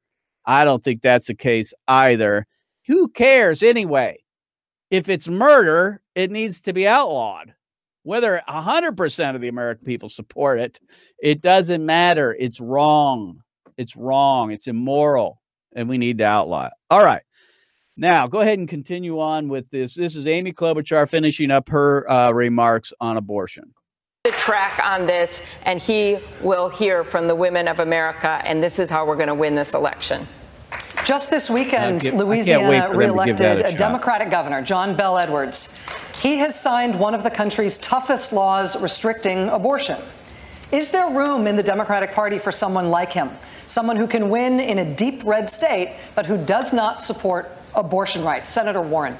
I 0.44 0.66
don't 0.66 0.84
think 0.84 1.00
that's 1.00 1.28
the 1.28 1.34
case 1.34 1.72
either. 1.88 2.46
Who 2.86 3.08
cares 3.08 3.62
anyway? 3.62 4.18
If 4.90 5.08
it's 5.08 5.26
murder, 5.26 6.02
it 6.14 6.30
needs 6.30 6.60
to 6.62 6.74
be 6.74 6.86
outlawed. 6.86 7.54
Whether 8.02 8.42
100% 8.46 9.34
of 9.34 9.40
the 9.40 9.48
American 9.48 9.86
people 9.86 10.10
support 10.10 10.60
it, 10.60 10.78
it 11.18 11.40
doesn't 11.40 11.84
matter. 11.84 12.36
It's 12.38 12.60
wrong. 12.60 13.40
It's 13.78 13.96
wrong. 13.96 14.50
It's 14.50 14.66
immoral. 14.66 15.40
And 15.74 15.88
we 15.88 15.96
need 15.96 16.18
to 16.18 16.24
outlaw 16.24 16.66
it. 16.66 16.72
All 16.90 17.04
right. 17.04 17.22
Now, 17.96 18.26
go 18.26 18.40
ahead 18.40 18.58
and 18.58 18.68
continue 18.68 19.18
on 19.18 19.48
with 19.48 19.70
this. 19.70 19.94
This 19.94 20.14
is 20.14 20.26
Amy 20.28 20.52
Klobuchar 20.52 21.08
finishing 21.08 21.50
up 21.50 21.70
her 21.70 22.10
uh, 22.10 22.32
remarks 22.32 22.92
on 23.00 23.16
abortion. 23.16 23.72
The 24.24 24.32
track 24.32 24.78
on 24.84 25.06
this, 25.06 25.42
and 25.64 25.80
he 25.80 26.18
will 26.42 26.68
hear 26.68 27.04
from 27.04 27.26
the 27.26 27.34
women 27.34 27.66
of 27.66 27.80
America, 27.80 28.42
and 28.44 28.62
this 28.62 28.78
is 28.78 28.90
how 28.90 29.06
we're 29.06 29.16
going 29.16 29.28
to 29.28 29.34
win 29.34 29.54
this 29.54 29.72
election. 29.72 30.28
Just 31.06 31.30
this 31.30 31.48
weekend, 31.48 32.02
give, 32.02 32.12
Louisiana 32.12 32.94
reelected 32.94 33.40
a, 33.62 33.68
a 33.68 33.72
Democratic 33.72 34.28
governor, 34.28 34.60
John 34.60 34.94
Bel 34.94 35.16
Edwards. 35.16 35.70
He 36.20 36.36
has 36.36 36.54
signed 36.54 37.00
one 37.00 37.14
of 37.14 37.22
the 37.22 37.30
country's 37.30 37.78
toughest 37.78 38.34
laws 38.34 38.78
restricting 38.78 39.48
abortion. 39.48 39.96
Is 40.70 40.90
there 40.90 41.08
room 41.08 41.46
in 41.46 41.56
the 41.56 41.62
Democratic 41.62 42.12
Party 42.12 42.38
for 42.38 42.52
someone 42.52 42.90
like 42.90 43.14
him? 43.14 43.30
Someone 43.68 43.96
who 43.96 44.06
can 44.06 44.28
win 44.28 44.60
in 44.60 44.80
a 44.80 44.94
deep 44.96 45.24
red 45.24 45.48
state, 45.48 45.96
but 46.14 46.26
who 46.26 46.36
does 46.36 46.74
not 46.74 47.00
support 47.00 47.50
abortion 47.74 48.22
rights? 48.22 48.50
Senator 48.50 48.82
Warren. 48.82 49.16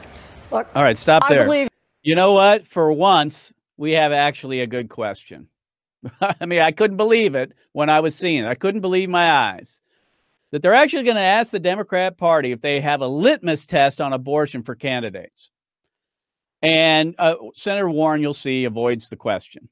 Look, 0.52 0.69
All 0.75 0.83
right, 0.83 0.99
stop 0.99 1.26
there. 1.26 1.45
Believe- 1.47 1.71
you 2.02 2.14
know 2.14 2.35
what? 2.35 2.66
For 2.66 2.92
once, 2.92 3.54
we 3.80 3.92
have 3.92 4.12
actually 4.12 4.60
a 4.60 4.66
good 4.66 4.90
question. 4.90 5.49
I 6.20 6.44
mean, 6.44 6.60
I 6.60 6.70
couldn't 6.70 6.99
believe 6.99 7.34
it 7.34 7.54
when 7.72 7.88
I 7.88 8.00
was 8.00 8.14
seeing 8.14 8.44
it. 8.44 8.46
I 8.46 8.54
couldn't 8.54 8.82
believe 8.82 9.08
my 9.08 9.32
eyes 9.32 9.80
that 10.50 10.60
they're 10.60 10.75
actually 10.75 11.04
going 11.04 11.16
to 11.16 11.22
ask 11.22 11.50
the 11.50 11.58
Democrat 11.60 12.18
Party 12.18 12.52
if 12.52 12.60
they 12.60 12.78
have 12.80 13.00
a 13.00 13.06
litmus 13.06 13.64
test 13.64 13.99
on 14.02 14.12
abortion 14.12 14.62
for 14.62 14.75
candidates. 14.75 15.50
And 16.60 17.14
uh, 17.18 17.37
Senator 17.54 17.88
Warren, 17.88 18.20
you'll 18.20 18.34
see, 18.34 18.66
avoids 18.66 19.08
the 19.08 19.16
question 19.16 19.70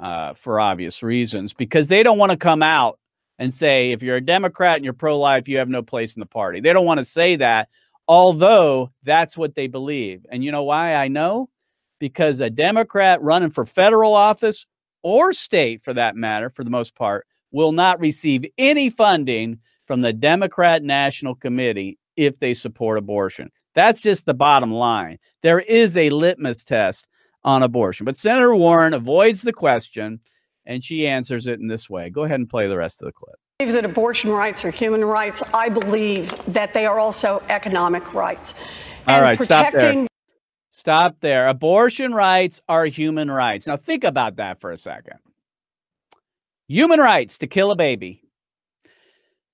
uh, 0.00 0.34
for 0.34 0.58
obvious 0.58 1.00
reasons 1.00 1.52
because 1.52 1.86
they 1.86 2.02
don't 2.02 2.18
want 2.18 2.32
to 2.32 2.36
come 2.36 2.64
out 2.64 2.98
and 3.38 3.54
say, 3.54 3.92
if 3.92 4.02
you're 4.02 4.16
a 4.16 4.20
Democrat 4.20 4.74
and 4.74 4.84
you're 4.84 4.92
pro 4.92 5.16
life, 5.16 5.46
you 5.46 5.58
have 5.58 5.68
no 5.68 5.84
place 5.84 6.16
in 6.16 6.20
the 6.20 6.26
party. 6.26 6.58
They 6.58 6.72
don't 6.72 6.84
want 6.84 6.98
to 6.98 7.04
say 7.04 7.36
that, 7.36 7.68
although 8.08 8.90
that's 9.04 9.38
what 9.38 9.54
they 9.54 9.68
believe. 9.68 10.26
And 10.30 10.42
you 10.42 10.50
know 10.50 10.64
why 10.64 10.96
I 10.96 11.06
know? 11.06 11.48
Because 12.00 12.40
a 12.40 12.50
Democrat 12.50 13.22
running 13.22 13.50
for 13.50 13.64
federal 13.64 14.14
office 14.14 14.66
or 15.02 15.32
state, 15.32 15.84
for 15.84 15.94
that 15.94 16.16
matter, 16.16 16.50
for 16.50 16.64
the 16.64 16.70
most 16.70 16.96
part, 16.96 17.26
will 17.52 17.72
not 17.72 18.00
receive 18.00 18.44
any 18.58 18.90
funding 18.90 19.58
from 19.86 20.00
the 20.00 20.12
Democrat 20.12 20.82
National 20.82 21.34
Committee 21.34 21.98
if 22.16 22.38
they 22.40 22.54
support 22.54 22.98
abortion. 22.98 23.50
That's 23.74 24.00
just 24.00 24.26
the 24.26 24.34
bottom 24.34 24.72
line. 24.72 25.18
There 25.42 25.60
is 25.60 25.96
a 25.96 26.10
litmus 26.10 26.64
test 26.64 27.06
on 27.44 27.62
abortion. 27.62 28.04
But 28.04 28.16
Senator 28.16 28.54
Warren 28.54 28.94
avoids 28.94 29.42
the 29.42 29.52
question 29.52 30.20
and 30.66 30.84
she 30.84 31.06
answers 31.06 31.46
it 31.46 31.60
in 31.60 31.68
this 31.68 31.88
way. 31.88 32.10
Go 32.10 32.24
ahead 32.24 32.38
and 32.38 32.48
play 32.48 32.68
the 32.68 32.76
rest 32.76 33.00
of 33.00 33.06
the 33.06 33.12
clip. 33.12 33.34
I 33.60 33.64
believe 33.64 33.74
that 33.74 33.84
abortion 33.84 34.30
rights 34.30 34.64
are 34.64 34.70
human 34.70 35.04
rights. 35.04 35.42
I 35.54 35.68
believe 35.68 36.30
that 36.52 36.72
they 36.72 36.86
are 36.86 36.98
also 36.98 37.42
economic 37.48 38.14
rights. 38.14 38.54
And 39.06 39.16
All 39.16 39.22
right, 39.22 39.38
protecting- 39.38 39.80
stop 39.80 39.94
there. 39.94 40.06
Stop 40.80 41.16
there. 41.20 41.48
Abortion 41.48 42.14
rights 42.14 42.60
are 42.68 42.86
human 42.86 43.30
rights. 43.30 43.66
Now, 43.66 43.76
think 43.76 44.04
about 44.04 44.36
that 44.36 44.60
for 44.60 44.72
a 44.72 44.76
second. 44.76 45.18
Human 46.68 47.00
rights 47.00 47.38
to 47.38 47.46
kill 47.46 47.70
a 47.70 47.76
baby 47.76 48.22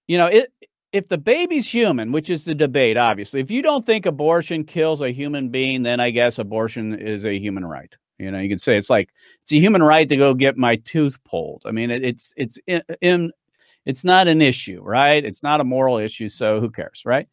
you 0.07 0.19
know, 0.19 0.27
it, 0.27 0.53
if 0.93 1.09
the 1.09 1.19
baby's 1.19 1.67
human, 1.73 2.13
which 2.13 2.31
is 2.31 2.45
the 2.45 2.55
debate, 2.55 2.97
obviously, 2.97 3.41
if 3.41 3.51
you 3.51 3.63
don't 3.63 3.85
think 3.85 4.07
abortion 4.07 4.65
kills 4.65 5.01
a 5.01 5.11
human 5.11 5.49
being, 5.49 5.83
then 5.83 6.01
I 6.01 6.11
guess 6.11 6.39
abortion 6.39 6.95
is 6.95 7.25
a 7.25 7.39
human 7.39 7.65
right. 7.65 7.95
You 8.19 8.31
know, 8.31 8.39
you 8.39 8.49
can 8.49 8.59
say 8.59 8.77
it's 8.77 8.89
like 8.89 9.11
it's 9.43 9.53
a 9.53 9.57
human 9.59 9.83
right 9.83 10.09
to 10.09 10.17
go 10.17 10.33
get 10.33 10.57
my 10.57 10.77
tooth 10.77 11.23
pulled. 11.25 11.63
I 11.67 11.73
mean, 11.73 11.91
it, 11.91 12.05
it's 12.05 12.33
it's 12.37 12.59
in, 12.67 12.83
in 13.03 13.33
it's 13.85 14.05
not 14.05 14.27
an 14.27 14.41
issue, 14.41 14.81
right? 14.83 15.23
It's 15.25 15.43
not 15.43 15.61
a 15.61 15.65
moral 15.65 15.99
issue, 15.99 16.29
so 16.29 16.61
who 16.61 16.71
cares, 16.71 17.03
right? 17.05 17.29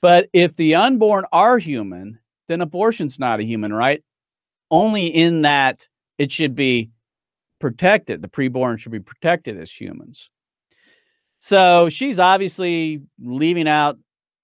But 0.00 0.28
if 0.32 0.56
the 0.56 0.76
unborn 0.76 1.24
are 1.32 1.58
human, 1.58 2.18
then 2.48 2.60
abortion's 2.60 3.18
not 3.18 3.40
a 3.40 3.44
human 3.44 3.72
right. 3.72 4.02
Only 4.70 5.06
in 5.06 5.42
that 5.42 5.88
it 6.18 6.30
should 6.30 6.54
be 6.54 6.90
protected. 7.60 8.22
The 8.22 8.28
preborn 8.28 8.78
should 8.78 8.92
be 8.92 9.00
protected 9.00 9.58
as 9.58 9.70
humans. 9.70 10.30
So 11.38 11.88
she's 11.88 12.18
obviously 12.18 13.02
leaving 13.20 13.68
out 13.68 13.98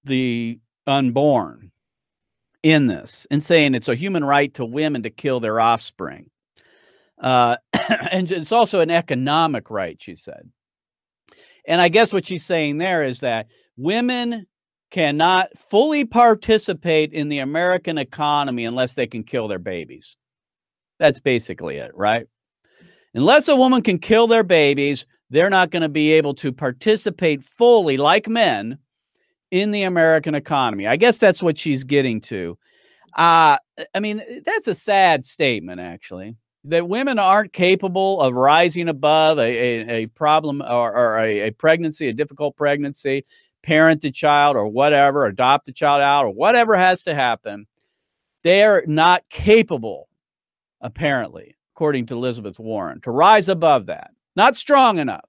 the 0.04 0.58
unborn 0.86 1.70
in 2.62 2.86
this 2.86 3.26
and 3.30 3.42
saying 3.42 3.74
it's 3.74 3.88
a 3.88 3.94
human 3.94 4.24
right 4.24 4.52
to 4.54 4.64
women 4.64 5.02
to 5.04 5.10
kill 5.10 5.40
their 5.40 5.60
offspring. 5.60 6.30
Uh, 7.18 7.56
and 8.10 8.30
it's 8.30 8.52
also 8.52 8.80
an 8.80 8.90
economic 8.90 9.70
right, 9.70 10.00
she 10.00 10.16
said. 10.16 10.50
And 11.66 11.80
I 11.80 11.88
guess 11.88 12.12
what 12.12 12.26
she's 12.26 12.44
saying 12.44 12.78
there 12.78 13.04
is 13.04 13.20
that 13.20 13.46
women 13.76 14.46
cannot 14.90 15.56
fully 15.56 16.04
participate 16.04 17.12
in 17.12 17.28
the 17.28 17.38
American 17.38 17.98
economy 17.98 18.64
unless 18.64 18.94
they 18.94 19.06
can 19.06 19.22
kill 19.22 19.48
their 19.48 19.58
babies. 19.58 20.16
That's 20.98 21.20
basically 21.20 21.76
it, 21.76 21.92
right? 21.94 22.26
Unless 23.14 23.48
a 23.48 23.56
woman 23.56 23.82
can 23.82 23.98
kill 23.98 24.26
their 24.26 24.44
babies, 24.44 25.06
they're 25.30 25.50
not 25.50 25.70
going 25.70 25.82
to 25.82 25.88
be 25.88 26.12
able 26.12 26.34
to 26.34 26.52
participate 26.52 27.42
fully, 27.42 27.96
like 27.96 28.28
men, 28.28 28.78
in 29.50 29.70
the 29.70 29.82
American 29.82 30.34
economy. 30.34 30.86
I 30.86 30.96
guess 30.96 31.18
that's 31.18 31.42
what 31.42 31.58
she's 31.58 31.84
getting 31.84 32.20
to. 32.22 32.56
Uh, 33.16 33.56
I 33.94 34.00
mean, 34.00 34.22
that's 34.44 34.68
a 34.68 34.74
sad 34.74 35.24
statement, 35.24 35.80
actually, 35.80 36.36
that 36.64 36.88
women 36.88 37.18
aren't 37.18 37.52
capable 37.52 38.20
of 38.20 38.34
rising 38.34 38.88
above 38.88 39.38
a, 39.38 39.42
a, 39.42 39.88
a 40.02 40.06
problem 40.06 40.62
or, 40.62 40.94
or 40.94 41.18
a, 41.18 41.48
a, 41.48 41.50
pregnancy, 41.52 42.08
a 42.08 42.12
difficult 42.12 42.56
pregnancy, 42.56 43.24
parent 43.62 44.04
a 44.04 44.10
child 44.10 44.56
or 44.56 44.66
whatever, 44.68 45.26
adopt 45.26 45.68
a 45.68 45.72
child 45.72 46.02
out 46.02 46.24
or 46.24 46.30
whatever 46.30 46.76
has 46.76 47.02
to 47.04 47.14
happen. 47.14 47.66
They're 48.42 48.84
not 48.86 49.28
capable, 49.28 50.08
apparently, 50.80 51.56
according 51.74 52.06
to 52.06 52.14
Elizabeth 52.14 52.58
Warren, 52.58 53.00
to 53.02 53.10
rise 53.10 53.48
above 53.48 53.86
that. 53.86 54.12
Not 54.36 54.56
strong 54.56 54.98
enough. 54.98 55.28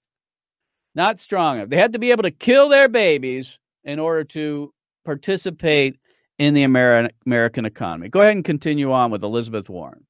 Not 0.96 1.20
strong 1.20 1.58
enough. 1.58 1.70
They 1.70 1.78
had 1.78 1.94
to 1.94 2.00
be 2.00 2.12
able 2.12 2.24
to 2.24 2.32
kill 2.32 2.70
their 2.70 2.88
babies 2.90 3.60
in 3.84 4.00
order 4.00 4.24
to 4.26 4.74
participate 5.04 6.00
in 6.38 6.54
the 6.54 6.64
American 6.64 7.66
economy. 7.66 8.10
Go 8.10 8.22
ahead 8.22 8.36
and 8.36 8.46
continue 8.46 8.92
on 8.92 9.12
with 9.12 9.24
Elizabeth 9.24 9.70
Warren. 9.70 10.06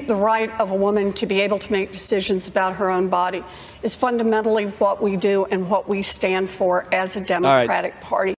The 0.00 0.16
right 0.16 0.50
of 0.58 0.70
a 0.70 0.74
woman 0.74 1.12
to 1.14 1.26
be 1.26 1.40
able 1.40 1.58
to 1.58 1.70
make 1.70 1.92
decisions 1.92 2.48
about 2.48 2.76
her 2.76 2.90
own 2.90 3.08
body 3.08 3.44
is 3.82 3.94
fundamentally 3.94 4.64
what 4.64 5.02
we 5.02 5.16
do 5.16 5.44
and 5.46 5.68
what 5.68 5.88
we 5.88 6.02
stand 6.02 6.48
for 6.48 6.86
as 6.94 7.16
a 7.16 7.20
Democratic 7.20 7.94
right. 7.94 8.00
Party. 8.00 8.34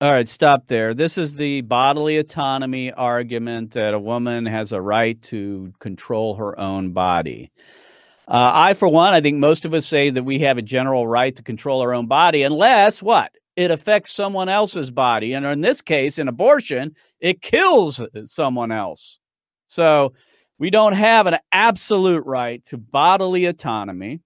All 0.00 0.12
right, 0.12 0.28
stop 0.28 0.68
there. 0.68 0.94
This 0.94 1.18
is 1.18 1.34
the 1.34 1.62
bodily 1.62 2.18
autonomy 2.18 2.92
argument 2.92 3.72
that 3.72 3.94
a 3.94 3.98
woman 3.98 4.46
has 4.46 4.70
a 4.70 4.80
right 4.80 5.20
to 5.22 5.72
control 5.80 6.36
her 6.36 6.58
own 6.58 6.92
body. 6.92 7.50
Uh, 8.28 8.52
I, 8.54 8.74
for 8.74 8.86
one, 8.86 9.12
I 9.12 9.20
think 9.20 9.38
most 9.38 9.64
of 9.64 9.74
us 9.74 9.86
say 9.86 10.10
that 10.10 10.22
we 10.22 10.38
have 10.40 10.58
a 10.58 10.62
general 10.62 11.08
right 11.08 11.34
to 11.34 11.42
control 11.42 11.80
our 11.80 11.92
own 11.92 12.06
body, 12.06 12.44
unless 12.44 13.02
what? 13.02 13.32
It 13.56 13.72
affects 13.72 14.12
someone 14.12 14.48
else's 14.48 14.92
body. 14.92 15.32
And 15.32 15.44
in 15.44 15.62
this 15.62 15.82
case, 15.82 16.18
in 16.20 16.28
abortion, 16.28 16.94
it 17.18 17.42
kills 17.42 18.00
someone 18.24 18.70
else. 18.70 19.18
So 19.66 20.12
we 20.58 20.70
don't 20.70 20.94
have 20.94 21.26
an 21.26 21.38
absolute 21.52 22.24
right 22.26 22.64
to 22.66 22.78
bodily 22.78 23.46
autonomy. 23.46 24.20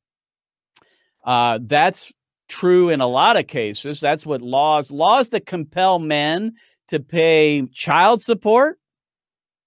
Uh, 1.25 1.59
that's 1.63 2.13
true 2.49 2.89
in 2.89 3.01
a 3.01 3.07
lot 3.07 3.37
of 3.37 3.47
cases. 3.47 4.01
That's 4.01 4.27
what 4.27 4.43
laws, 4.43 4.91
laws 4.91 5.31
that 5.31 5.47
compel 5.47 5.99
men 5.99 6.55
to 6.89 7.01
pay 7.01 7.67
child 7.73 8.23
support, 8.23 8.79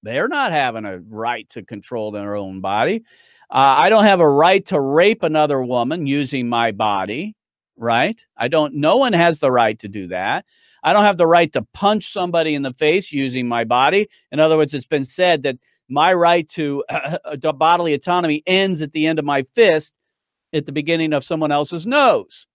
they're 0.04 0.28
not 0.28 0.52
having 0.52 0.86
a 0.86 1.00
right 1.00 1.50
to 1.50 1.64
control 1.64 2.12
their 2.12 2.36
own 2.36 2.62
body. 2.62 3.04
Uh, 3.50 3.76
I 3.78 3.90
don't 3.90 4.04
have 4.04 4.20
a 4.20 4.30
right 4.30 4.64
to 4.68 4.80
rape 4.80 5.24
another 5.24 5.62
woman 5.64 6.06
using 6.06 6.48
my 6.48 6.72
body, 6.72 7.36
right? 7.78 8.20
I 8.38 8.48
don't, 8.48 8.76
no 8.76 8.98
one 8.98 9.14
has 9.14 9.40
the 9.40 9.52
right 9.52 9.78
to 9.80 9.88
do 9.88 10.08
that. 10.08 10.46
I 10.84 10.94
don't 10.94 11.04
have 11.04 11.18
the 11.18 11.26
right 11.26 11.52
to 11.54 11.66
punch 11.74 12.12
somebody 12.12 12.54
in 12.54 12.62
the 12.62 12.74
face 12.74 13.12
using 13.12 13.48
my 13.48 13.64
body. 13.64 14.08
In 14.32 14.40
other 14.40 14.58
words, 14.58 14.76
it's 14.76 14.86
been 14.86 15.04
said 15.04 15.42
that 15.44 15.58
my 15.90 16.14
right 16.14 16.48
to, 16.50 16.84
uh, 16.90 17.36
to 17.38 17.54
bodily 17.54 17.94
autonomy 17.94 18.44
ends 18.48 18.82
at 18.82 18.92
the 18.92 19.08
end 19.08 19.20
of 19.20 19.26
my 19.26 19.44
fist 19.44 19.94
at 20.54 20.66
the 20.66 20.72
beginning 20.72 21.14
of 21.14 21.24
someone 21.24 21.52
else's 21.52 21.86
nose. 21.86 22.48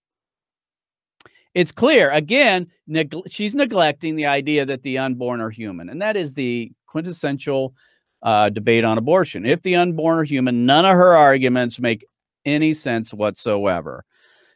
It's 1.53 1.71
clear. 1.71 2.09
Again, 2.11 2.67
neg- 2.87 3.13
she's 3.27 3.55
neglecting 3.55 4.15
the 4.15 4.25
idea 4.25 4.65
that 4.65 4.83
the 4.83 4.97
unborn 4.97 5.41
are 5.41 5.49
human. 5.49 5.89
And 5.89 6.01
that 6.01 6.15
is 6.15 6.33
the 6.33 6.71
quintessential 6.87 7.73
uh, 8.23 8.49
debate 8.49 8.83
on 8.83 8.97
abortion. 8.97 9.45
If 9.45 9.61
the 9.61 9.75
unborn 9.75 10.19
are 10.19 10.23
human, 10.23 10.65
none 10.65 10.85
of 10.85 10.93
her 10.93 11.13
arguments 11.15 11.79
make 11.79 12.05
any 12.45 12.73
sense 12.73 13.13
whatsoever. 13.13 14.05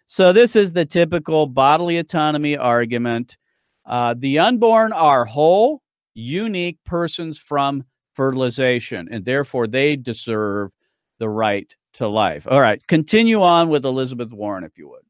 So, 0.07 0.31
this 0.31 0.55
is 0.55 0.71
the 0.71 0.85
typical 0.85 1.47
bodily 1.47 1.97
autonomy 1.97 2.55
argument. 2.55 3.37
Uh, 3.85 4.13
the 4.17 4.39
unborn 4.39 4.93
are 4.93 5.25
whole, 5.25 5.81
unique 6.13 6.77
persons 6.85 7.39
from 7.39 7.83
fertilization, 8.15 9.07
and 9.11 9.25
therefore 9.25 9.67
they 9.67 9.95
deserve 9.95 10.71
the 11.19 11.29
right 11.29 11.75
to 11.93 12.07
life. 12.07 12.47
All 12.49 12.61
right, 12.61 12.85
continue 12.87 13.41
on 13.41 13.69
with 13.69 13.85
Elizabeth 13.85 14.31
Warren, 14.31 14.63
if 14.63 14.77
you 14.77 14.89
would. 14.89 15.01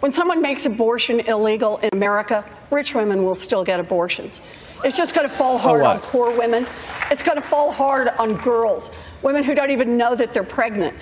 When 0.00 0.12
someone 0.12 0.42
makes 0.42 0.66
abortion 0.66 1.20
illegal 1.20 1.78
in 1.78 1.90
America, 1.92 2.44
rich 2.70 2.94
women 2.94 3.24
will 3.24 3.34
still 3.34 3.64
get 3.64 3.80
abortions. 3.80 4.42
It's 4.84 4.96
just 4.96 5.14
going 5.14 5.26
to 5.26 5.34
fall 5.34 5.54
oh, 5.54 5.58
hard 5.58 5.82
on 5.82 6.00
poor 6.00 6.36
women. 6.36 6.66
It's 7.10 7.22
going 7.22 7.36
to 7.36 7.42
fall 7.42 7.72
hard 7.72 8.08
on 8.08 8.34
girls, 8.36 8.94
women 9.22 9.42
who 9.42 9.54
don't 9.54 9.70
even 9.70 9.96
know 9.96 10.14
that 10.14 10.34
they're 10.34 10.44
pregnant 10.44 10.94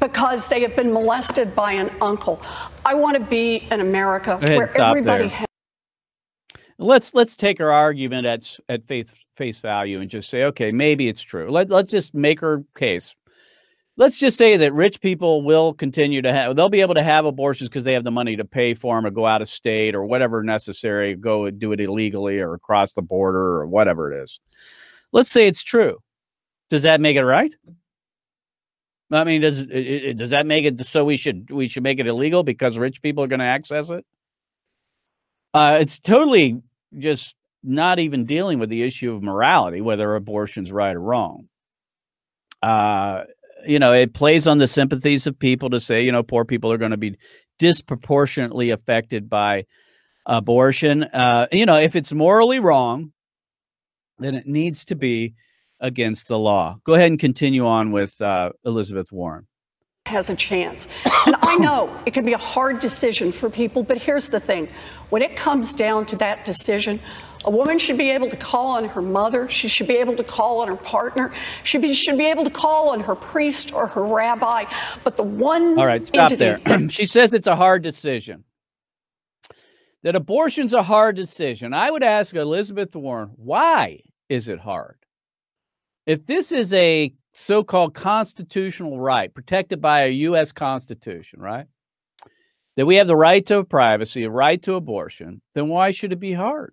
because 0.00 0.48
they 0.48 0.60
have 0.62 0.74
been 0.74 0.92
molested 0.92 1.54
by 1.54 1.74
an 1.74 1.90
uncle. 2.00 2.42
I 2.84 2.94
want 2.94 3.16
to 3.16 3.22
be 3.22 3.68
in 3.70 3.80
America 3.80 4.38
where 4.38 4.76
everybody 4.76 5.28
has. 5.28 5.49
Let's 6.82 7.12
let's 7.12 7.36
take 7.36 7.60
our 7.60 7.70
argument 7.70 8.26
at 8.26 8.58
at 8.70 8.84
face 8.84 9.12
face 9.36 9.60
value 9.60 10.00
and 10.00 10.10
just 10.10 10.30
say, 10.30 10.44
okay, 10.44 10.72
maybe 10.72 11.08
it's 11.08 11.20
true. 11.20 11.50
Let, 11.50 11.68
let's 11.68 11.90
just 11.90 12.14
make 12.14 12.40
her 12.40 12.64
case. 12.76 13.14
Let's 13.96 14.18
just 14.18 14.38
say 14.38 14.56
that 14.56 14.72
rich 14.72 15.02
people 15.02 15.42
will 15.42 15.74
continue 15.74 16.22
to 16.22 16.32
have, 16.32 16.56
they'll 16.56 16.70
be 16.70 16.80
able 16.80 16.94
to 16.94 17.02
have 17.02 17.26
abortions 17.26 17.68
because 17.68 17.84
they 17.84 17.92
have 17.92 18.04
the 18.04 18.10
money 18.10 18.34
to 18.36 18.46
pay 18.46 18.72
for 18.72 18.96
them 18.96 19.04
or 19.04 19.10
go 19.10 19.26
out 19.26 19.42
of 19.42 19.48
state 19.48 19.94
or 19.94 20.06
whatever 20.06 20.42
necessary, 20.42 21.14
go 21.14 21.50
do 21.50 21.72
it 21.72 21.80
illegally 21.80 22.38
or 22.38 22.54
across 22.54 22.94
the 22.94 23.02
border 23.02 23.58
or 23.58 23.66
whatever 23.66 24.10
it 24.10 24.22
is. 24.22 24.40
Let's 25.12 25.30
say 25.30 25.46
it's 25.46 25.62
true. 25.62 25.98
Does 26.70 26.82
that 26.82 27.02
make 27.02 27.16
it 27.16 27.24
right? 27.24 27.52
I 29.10 29.24
mean, 29.24 29.42
does 29.42 29.66
it, 29.68 30.16
does 30.16 30.30
that 30.30 30.46
make 30.46 30.64
it 30.64 30.86
so 30.86 31.04
we 31.04 31.16
should 31.16 31.50
we 31.50 31.68
should 31.68 31.82
make 31.82 31.98
it 31.98 32.06
illegal 32.06 32.42
because 32.42 32.78
rich 32.78 33.02
people 33.02 33.24
are 33.24 33.28
going 33.28 33.40
to 33.40 33.44
access 33.44 33.90
it? 33.90 34.06
Uh, 35.52 35.78
it's 35.80 35.98
totally 35.98 36.62
just 36.98 37.34
not 37.62 37.98
even 37.98 38.24
dealing 38.24 38.58
with 38.58 38.70
the 38.70 38.82
issue 38.82 39.14
of 39.14 39.22
morality, 39.22 39.80
whether 39.80 40.14
abortion's 40.14 40.72
right 40.72 40.96
or 40.96 41.00
wrong. 41.00 41.48
Uh, 42.62 43.24
you 43.66 43.78
know, 43.78 43.92
it 43.92 44.14
plays 44.14 44.46
on 44.46 44.58
the 44.58 44.66
sympathies 44.66 45.26
of 45.26 45.38
people 45.38 45.70
to 45.70 45.80
say, 45.80 46.04
you 46.04 46.12
know, 46.12 46.22
poor 46.22 46.44
people 46.44 46.72
are 46.72 46.78
going 46.78 46.90
to 46.92 46.96
be 46.96 47.16
disproportionately 47.58 48.70
affected 48.70 49.28
by 49.28 49.66
abortion. 50.26 51.04
Uh, 51.04 51.46
you 51.52 51.66
know, 51.66 51.76
if 51.76 51.96
it's 51.96 52.12
morally 52.12 52.58
wrong, 52.58 53.12
then 54.18 54.34
it 54.34 54.46
needs 54.46 54.84
to 54.86 54.94
be 54.94 55.34
against 55.80 56.28
the 56.28 56.38
law. 56.38 56.76
Go 56.84 56.94
ahead 56.94 57.10
and 57.10 57.18
continue 57.18 57.66
on 57.66 57.92
with 57.92 58.20
uh, 58.20 58.50
Elizabeth 58.64 59.12
Warren. 59.12 59.46
Has 60.06 60.30
a 60.30 60.34
chance. 60.34 60.88
And 61.26 61.36
I 61.42 61.56
know 61.58 61.94
it 62.06 62.14
can 62.14 62.24
be 62.24 62.32
a 62.32 62.38
hard 62.38 62.80
decision 62.80 63.32
for 63.32 63.50
people, 63.50 63.82
but 63.82 63.98
here's 63.98 64.28
the 64.28 64.40
thing 64.40 64.68
when 65.10 65.22
it 65.22 65.36
comes 65.36 65.74
down 65.74 66.06
to 66.06 66.16
that 66.16 66.44
decision, 66.44 67.00
a 67.44 67.50
woman 67.50 67.78
should 67.78 67.96
be 67.96 68.10
able 68.10 68.28
to 68.28 68.36
call 68.36 68.68
on 68.68 68.84
her 68.86 69.02
mother. 69.02 69.48
She 69.48 69.68
should 69.68 69.86
be 69.86 69.96
able 69.96 70.14
to 70.16 70.24
call 70.24 70.60
on 70.60 70.68
her 70.68 70.76
partner. 70.76 71.32
She 71.64 71.78
be, 71.78 71.94
should 71.94 72.18
be 72.18 72.26
able 72.26 72.44
to 72.44 72.50
call 72.50 72.90
on 72.90 73.00
her 73.00 73.14
priest 73.14 73.72
or 73.72 73.86
her 73.86 74.04
rabbi. 74.04 74.64
But 75.04 75.16
the 75.16 75.22
one. 75.22 75.78
All 75.78 75.86
right, 75.86 76.06
stop 76.06 76.32
there. 76.32 76.58
she 76.88 77.06
says 77.06 77.32
it's 77.32 77.46
a 77.46 77.56
hard 77.56 77.82
decision. 77.82 78.44
That 80.02 80.16
abortion's 80.16 80.72
a 80.72 80.82
hard 80.82 81.16
decision. 81.16 81.74
I 81.74 81.90
would 81.90 82.02
ask 82.02 82.34
Elizabeth 82.34 82.94
Warren, 82.96 83.30
why 83.36 84.00
is 84.28 84.48
it 84.48 84.58
hard? 84.58 84.96
If 86.06 86.26
this 86.26 86.52
is 86.52 86.72
a 86.72 87.12
so 87.32 87.62
called 87.62 87.94
constitutional 87.94 88.98
right 88.98 89.32
protected 89.32 89.80
by 89.80 90.02
a 90.02 90.10
U.S. 90.10 90.52
Constitution, 90.52 91.40
right? 91.40 91.66
That 92.76 92.86
we 92.86 92.96
have 92.96 93.06
the 93.06 93.16
right 93.16 93.44
to 93.46 93.64
privacy, 93.64 94.24
a 94.24 94.30
right 94.30 94.60
to 94.62 94.74
abortion, 94.74 95.40
then 95.54 95.68
why 95.68 95.90
should 95.90 96.12
it 96.12 96.20
be 96.20 96.32
hard? 96.32 96.72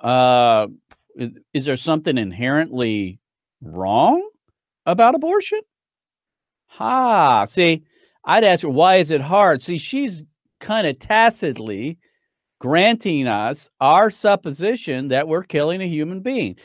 Uh, 0.00 0.68
is, 1.14 1.30
is 1.52 1.64
there 1.64 1.76
something 1.76 2.18
inherently 2.18 3.20
wrong 3.60 4.28
about 4.86 5.14
abortion? 5.14 5.60
Ha, 6.66 7.44
see, 7.46 7.82
I'd 8.24 8.44
ask 8.44 8.62
her, 8.62 8.68
why 8.68 8.96
is 8.96 9.10
it 9.10 9.20
hard? 9.20 9.62
See, 9.62 9.78
she's 9.78 10.22
kind 10.60 10.86
of 10.86 10.98
tacitly 10.98 11.98
granting 12.60 13.26
us 13.26 13.70
our 13.80 14.10
supposition 14.10 15.08
that 15.08 15.26
we're 15.26 15.42
killing 15.42 15.80
a 15.80 15.88
human 15.88 16.20
being. 16.20 16.56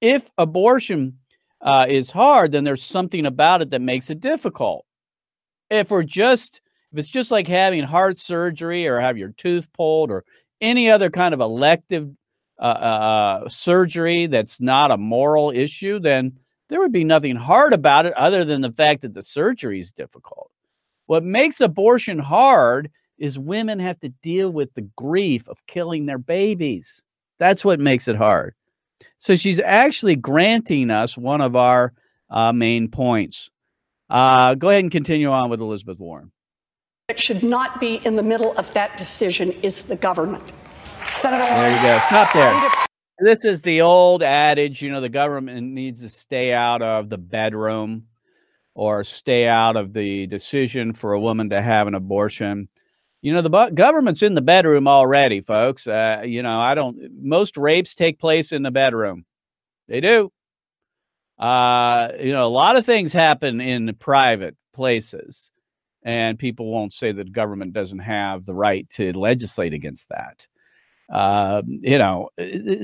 If 0.00 0.30
abortion 0.36 1.18
uh, 1.64 1.86
is 1.88 2.10
hard, 2.10 2.52
then 2.52 2.62
there's 2.62 2.84
something 2.84 3.26
about 3.26 3.62
it 3.62 3.70
that 3.70 3.80
makes 3.80 4.10
it 4.10 4.20
difficult. 4.20 4.84
If 5.70 5.90
we're 5.90 6.04
just, 6.04 6.60
if 6.92 6.98
it's 6.98 7.08
just 7.08 7.30
like 7.30 7.48
having 7.48 7.82
heart 7.82 8.18
surgery 8.18 8.86
or 8.86 9.00
have 9.00 9.16
your 9.16 9.30
tooth 9.30 9.72
pulled 9.72 10.10
or 10.10 10.24
any 10.60 10.90
other 10.90 11.10
kind 11.10 11.32
of 11.32 11.40
elective 11.40 12.10
uh, 12.58 12.62
uh, 12.62 13.48
surgery 13.48 14.26
that's 14.26 14.60
not 14.60 14.90
a 14.90 14.98
moral 14.98 15.50
issue, 15.50 15.98
then 15.98 16.38
there 16.68 16.80
would 16.80 16.92
be 16.92 17.04
nothing 17.04 17.34
hard 17.34 17.72
about 17.72 18.06
it 18.06 18.12
other 18.14 18.44
than 18.44 18.60
the 18.60 18.72
fact 18.72 19.02
that 19.02 19.14
the 19.14 19.22
surgery 19.22 19.80
is 19.80 19.90
difficult. 19.90 20.50
What 21.06 21.24
makes 21.24 21.60
abortion 21.60 22.18
hard 22.18 22.90
is 23.18 23.38
women 23.38 23.78
have 23.78 24.00
to 24.00 24.08
deal 24.22 24.50
with 24.50 24.72
the 24.74 24.88
grief 24.96 25.48
of 25.48 25.66
killing 25.66 26.06
their 26.06 26.18
babies. 26.18 27.02
That's 27.38 27.64
what 27.64 27.80
makes 27.80 28.06
it 28.08 28.16
hard. 28.16 28.54
So 29.18 29.36
she's 29.36 29.60
actually 29.60 30.16
granting 30.16 30.90
us 30.90 31.16
one 31.16 31.40
of 31.40 31.56
our 31.56 31.92
uh, 32.30 32.52
main 32.52 32.88
points. 32.88 33.50
Uh, 34.10 34.54
go 34.54 34.68
ahead 34.68 34.84
and 34.84 34.92
continue 34.92 35.30
on 35.30 35.50
with 35.50 35.60
Elizabeth 35.60 35.98
Warren. 35.98 36.30
It 37.08 37.18
should 37.18 37.42
not 37.42 37.80
be 37.80 37.96
in 38.04 38.16
the 38.16 38.22
middle 38.22 38.56
of 38.56 38.72
that 38.74 38.96
decision 38.96 39.52
is 39.62 39.82
the 39.82 39.96
government. 39.96 40.52
Senator 41.16 41.44
Warren. 41.44 41.70
There 41.70 41.76
you 41.76 41.82
go. 41.82 41.98
Stop 42.06 42.32
there. 42.32 42.70
This 43.20 43.44
is 43.44 43.62
the 43.62 43.82
old 43.82 44.22
adage, 44.22 44.82
you 44.82 44.90
know, 44.90 45.00
the 45.00 45.08
government 45.08 45.68
needs 45.68 46.00
to 46.00 46.08
stay 46.08 46.52
out 46.52 46.82
of 46.82 47.08
the 47.08 47.18
bedroom 47.18 48.06
or 48.74 49.04
stay 49.04 49.46
out 49.46 49.76
of 49.76 49.92
the 49.92 50.26
decision 50.26 50.92
for 50.92 51.12
a 51.12 51.20
woman 51.20 51.50
to 51.50 51.62
have 51.62 51.86
an 51.86 51.94
abortion. 51.94 52.68
You 53.24 53.32
know, 53.32 53.40
the 53.40 53.70
government's 53.72 54.22
in 54.22 54.34
the 54.34 54.42
bedroom 54.42 54.86
already, 54.86 55.40
folks. 55.40 55.86
Uh, 55.86 56.24
you 56.26 56.42
know, 56.42 56.60
I 56.60 56.74
don't, 56.74 56.98
most 57.22 57.56
rapes 57.56 57.94
take 57.94 58.18
place 58.18 58.52
in 58.52 58.62
the 58.62 58.70
bedroom. 58.70 59.24
They 59.88 60.02
do. 60.02 60.30
Uh, 61.38 62.10
you 62.20 62.34
know, 62.34 62.46
a 62.46 62.48
lot 62.48 62.76
of 62.76 62.84
things 62.84 63.14
happen 63.14 63.62
in 63.62 63.94
private 63.98 64.54
places, 64.74 65.50
and 66.02 66.38
people 66.38 66.70
won't 66.70 66.92
say 66.92 67.12
that 67.12 67.32
government 67.32 67.72
doesn't 67.72 68.00
have 68.00 68.44
the 68.44 68.52
right 68.52 68.86
to 68.90 69.18
legislate 69.18 69.72
against 69.72 70.06
that. 70.10 70.46
Uh, 71.10 71.62
you 71.66 71.96
know, 71.96 72.28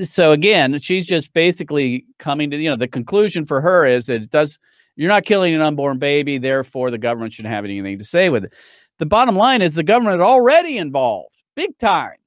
so 0.01 0.31
again, 0.31 0.79
she's 0.79 1.05
just 1.05 1.33
basically 1.33 2.07
coming 2.17 2.49
to, 2.49 2.57
you 2.57 2.71
know, 2.71 2.75
the 2.75 2.87
conclusion 2.87 3.45
for 3.45 3.61
her 3.61 3.85
is 3.85 4.07
that 4.07 4.23
it 4.23 4.31
does, 4.31 4.57
you're 4.95 5.07
not 5.07 5.23
killing 5.23 5.53
an 5.53 5.61
unborn 5.61 5.99
baby, 5.99 6.39
therefore 6.39 6.89
the 6.89 6.97
government 6.97 7.31
shouldn't 7.31 7.53
have 7.53 7.63
anything 7.63 7.99
to 7.99 8.03
say 8.03 8.29
with 8.29 8.45
it 8.45 8.53
the 9.01 9.07
bottom 9.07 9.35
line 9.35 9.63
is 9.63 9.73
the 9.73 9.81
government 9.81 10.21
already 10.21 10.77
involved, 10.77 11.41
big 11.55 11.75
time, 11.79 12.17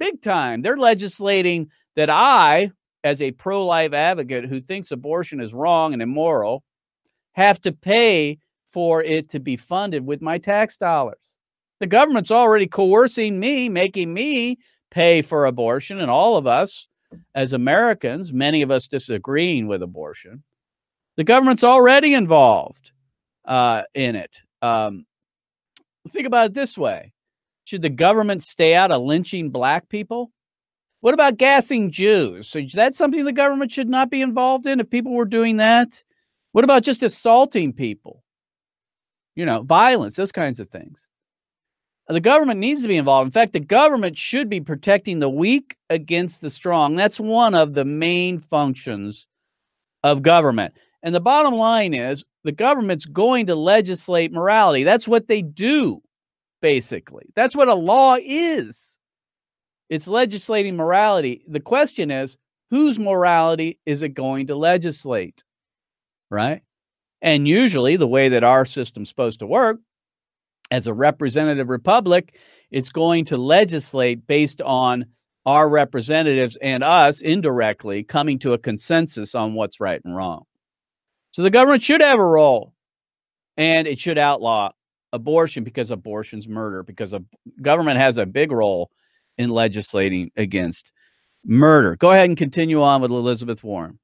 big 0.00 0.20
time. 0.20 0.62
They're 0.62 0.76
legislating 0.76 1.70
that 1.94 2.10
I, 2.10 2.72
as 3.04 3.22
a 3.22 3.30
pro 3.30 3.64
life 3.64 3.92
advocate 3.92 4.46
who 4.46 4.60
thinks 4.60 4.90
abortion 4.90 5.40
is 5.40 5.54
wrong 5.54 5.92
and 5.92 6.02
immoral, 6.02 6.64
have 7.34 7.60
to 7.60 7.70
pay 7.70 8.40
for 8.66 9.00
it 9.04 9.28
to 9.28 9.38
be 9.38 9.56
funded 9.56 10.04
with 10.04 10.20
my 10.20 10.38
tax 10.38 10.76
dollars. 10.76 11.36
The 11.78 11.86
government's 11.86 12.32
already 12.32 12.66
coercing 12.66 13.38
me, 13.38 13.68
making 13.68 14.12
me 14.12 14.58
pay 14.90 15.22
for 15.22 15.46
abortion, 15.46 16.00
and 16.00 16.10
all 16.10 16.36
of 16.36 16.48
us 16.48 16.88
as 17.36 17.52
Americans, 17.52 18.32
many 18.32 18.62
of 18.62 18.72
us 18.72 18.88
disagreeing 18.88 19.68
with 19.68 19.84
abortion, 19.84 20.42
the 21.16 21.22
government's 21.22 21.62
already 21.62 22.14
involved 22.14 22.90
uh, 23.44 23.84
in 23.94 24.16
it. 24.16 24.40
Um, 24.62 25.06
think 26.12 26.26
about 26.26 26.46
it 26.46 26.54
this 26.54 26.76
way 26.76 27.12
Should 27.64 27.82
the 27.82 27.90
government 27.90 28.42
stay 28.42 28.74
out 28.74 28.92
of 28.92 29.02
lynching 29.02 29.50
black 29.50 29.88
people? 29.88 30.30
What 31.00 31.14
about 31.14 31.36
gassing 31.36 31.90
Jews? 31.90 32.48
So 32.48 32.60
that's 32.72 32.98
something 32.98 33.24
the 33.24 33.32
government 33.32 33.70
should 33.70 33.88
not 33.88 34.10
be 34.10 34.20
involved 34.20 34.66
in 34.66 34.80
if 34.80 34.90
people 34.90 35.12
were 35.12 35.24
doing 35.24 35.58
that. 35.58 36.02
What 36.52 36.64
about 36.64 36.82
just 36.82 37.02
assaulting 37.02 37.72
people? 37.72 38.24
You 39.36 39.46
know, 39.46 39.62
violence, 39.62 40.16
those 40.16 40.32
kinds 40.32 40.58
of 40.58 40.68
things. 40.70 41.08
Uh, 42.08 42.14
the 42.14 42.20
government 42.20 42.58
needs 42.58 42.82
to 42.82 42.88
be 42.88 42.96
involved. 42.96 43.28
In 43.28 43.32
fact, 43.32 43.52
the 43.52 43.60
government 43.60 44.16
should 44.16 44.48
be 44.48 44.60
protecting 44.60 45.20
the 45.20 45.30
weak 45.30 45.76
against 45.90 46.40
the 46.40 46.50
strong. 46.50 46.96
That's 46.96 47.20
one 47.20 47.54
of 47.54 47.74
the 47.74 47.84
main 47.84 48.40
functions 48.40 49.26
of 50.02 50.22
government. 50.22 50.74
And 51.02 51.14
the 51.14 51.20
bottom 51.20 51.54
line 51.54 51.94
is 51.94 52.24
the 52.44 52.52
government's 52.52 53.04
going 53.04 53.46
to 53.46 53.54
legislate 53.54 54.32
morality. 54.32 54.84
That's 54.84 55.08
what 55.08 55.28
they 55.28 55.42
do, 55.42 56.00
basically. 56.62 57.26
That's 57.34 57.56
what 57.56 57.68
a 57.68 57.74
law 57.74 58.16
is. 58.20 58.98
It's 59.90 60.08
legislating 60.08 60.76
morality. 60.76 61.44
The 61.48 61.60
question 61.60 62.10
is, 62.10 62.36
whose 62.70 62.98
morality 62.98 63.78
is 63.86 64.02
it 64.02 64.10
going 64.10 64.46
to 64.48 64.54
legislate? 64.54 65.42
Right? 66.30 66.62
And 67.22 67.48
usually, 67.48 67.96
the 67.96 68.06
way 68.06 68.28
that 68.28 68.44
our 68.44 68.64
system's 68.64 69.08
supposed 69.08 69.40
to 69.40 69.46
work, 69.46 69.80
as 70.70 70.86
a 70.86 70.94
representative 70.94 71.68
republic, 71.68 72.38
it's 72.70 72.90
going 72.90 73.24
to 73.26 73.36
legislate 73.36 74.26
based 74.26 74.60
on 74.62 75.06
our 75.46 75.68
representatives 75.68 76.58
and 76.60 76.84
us 76.84 77.22
indirectly 77.22 78.02
coming 78.02 78.38
to 78.38 78.52
a 78.52 78.58
consensus 78.58 79.34
on 79.34 79.54
what's 79.54 79.80
right 79.80 80.00
and 80.04 80.14
wrong. 80.14 80.44
So 81.30 81.42
the 81.42 81.50
government 81.50 81.82
should 81.82 82.00
have 82.00 82.18
a 82.18 82.24
role 82.24 82.72
and 83.56 83.86
it 83.86 83.98
should 83.98 84.18
outlaw 84.18 84.70
abortion 85.12 85.64
because 85.64 85.90
abortion's 85.90 86.48
murder, 86.48 86.82
because 86.82 87.12
a 87.12 87.22
government 87.62 87.98
has 87.98 88.18
a 88.18 88.26
big 88.26 88.52
role 88.52 88.90
in 89.36 89.50
legislating 89.50 90.30
against 90.36 90.90
murder. 91.44 91.96
Go 91.96 92.10
ahead 92.12 92.28
and 92.28 92.36
continue 92.36 92.82
on 92.82 93.00
with 93.02 93.10
Elizabeth 93.10 93.62
Warren. 93.62 93.98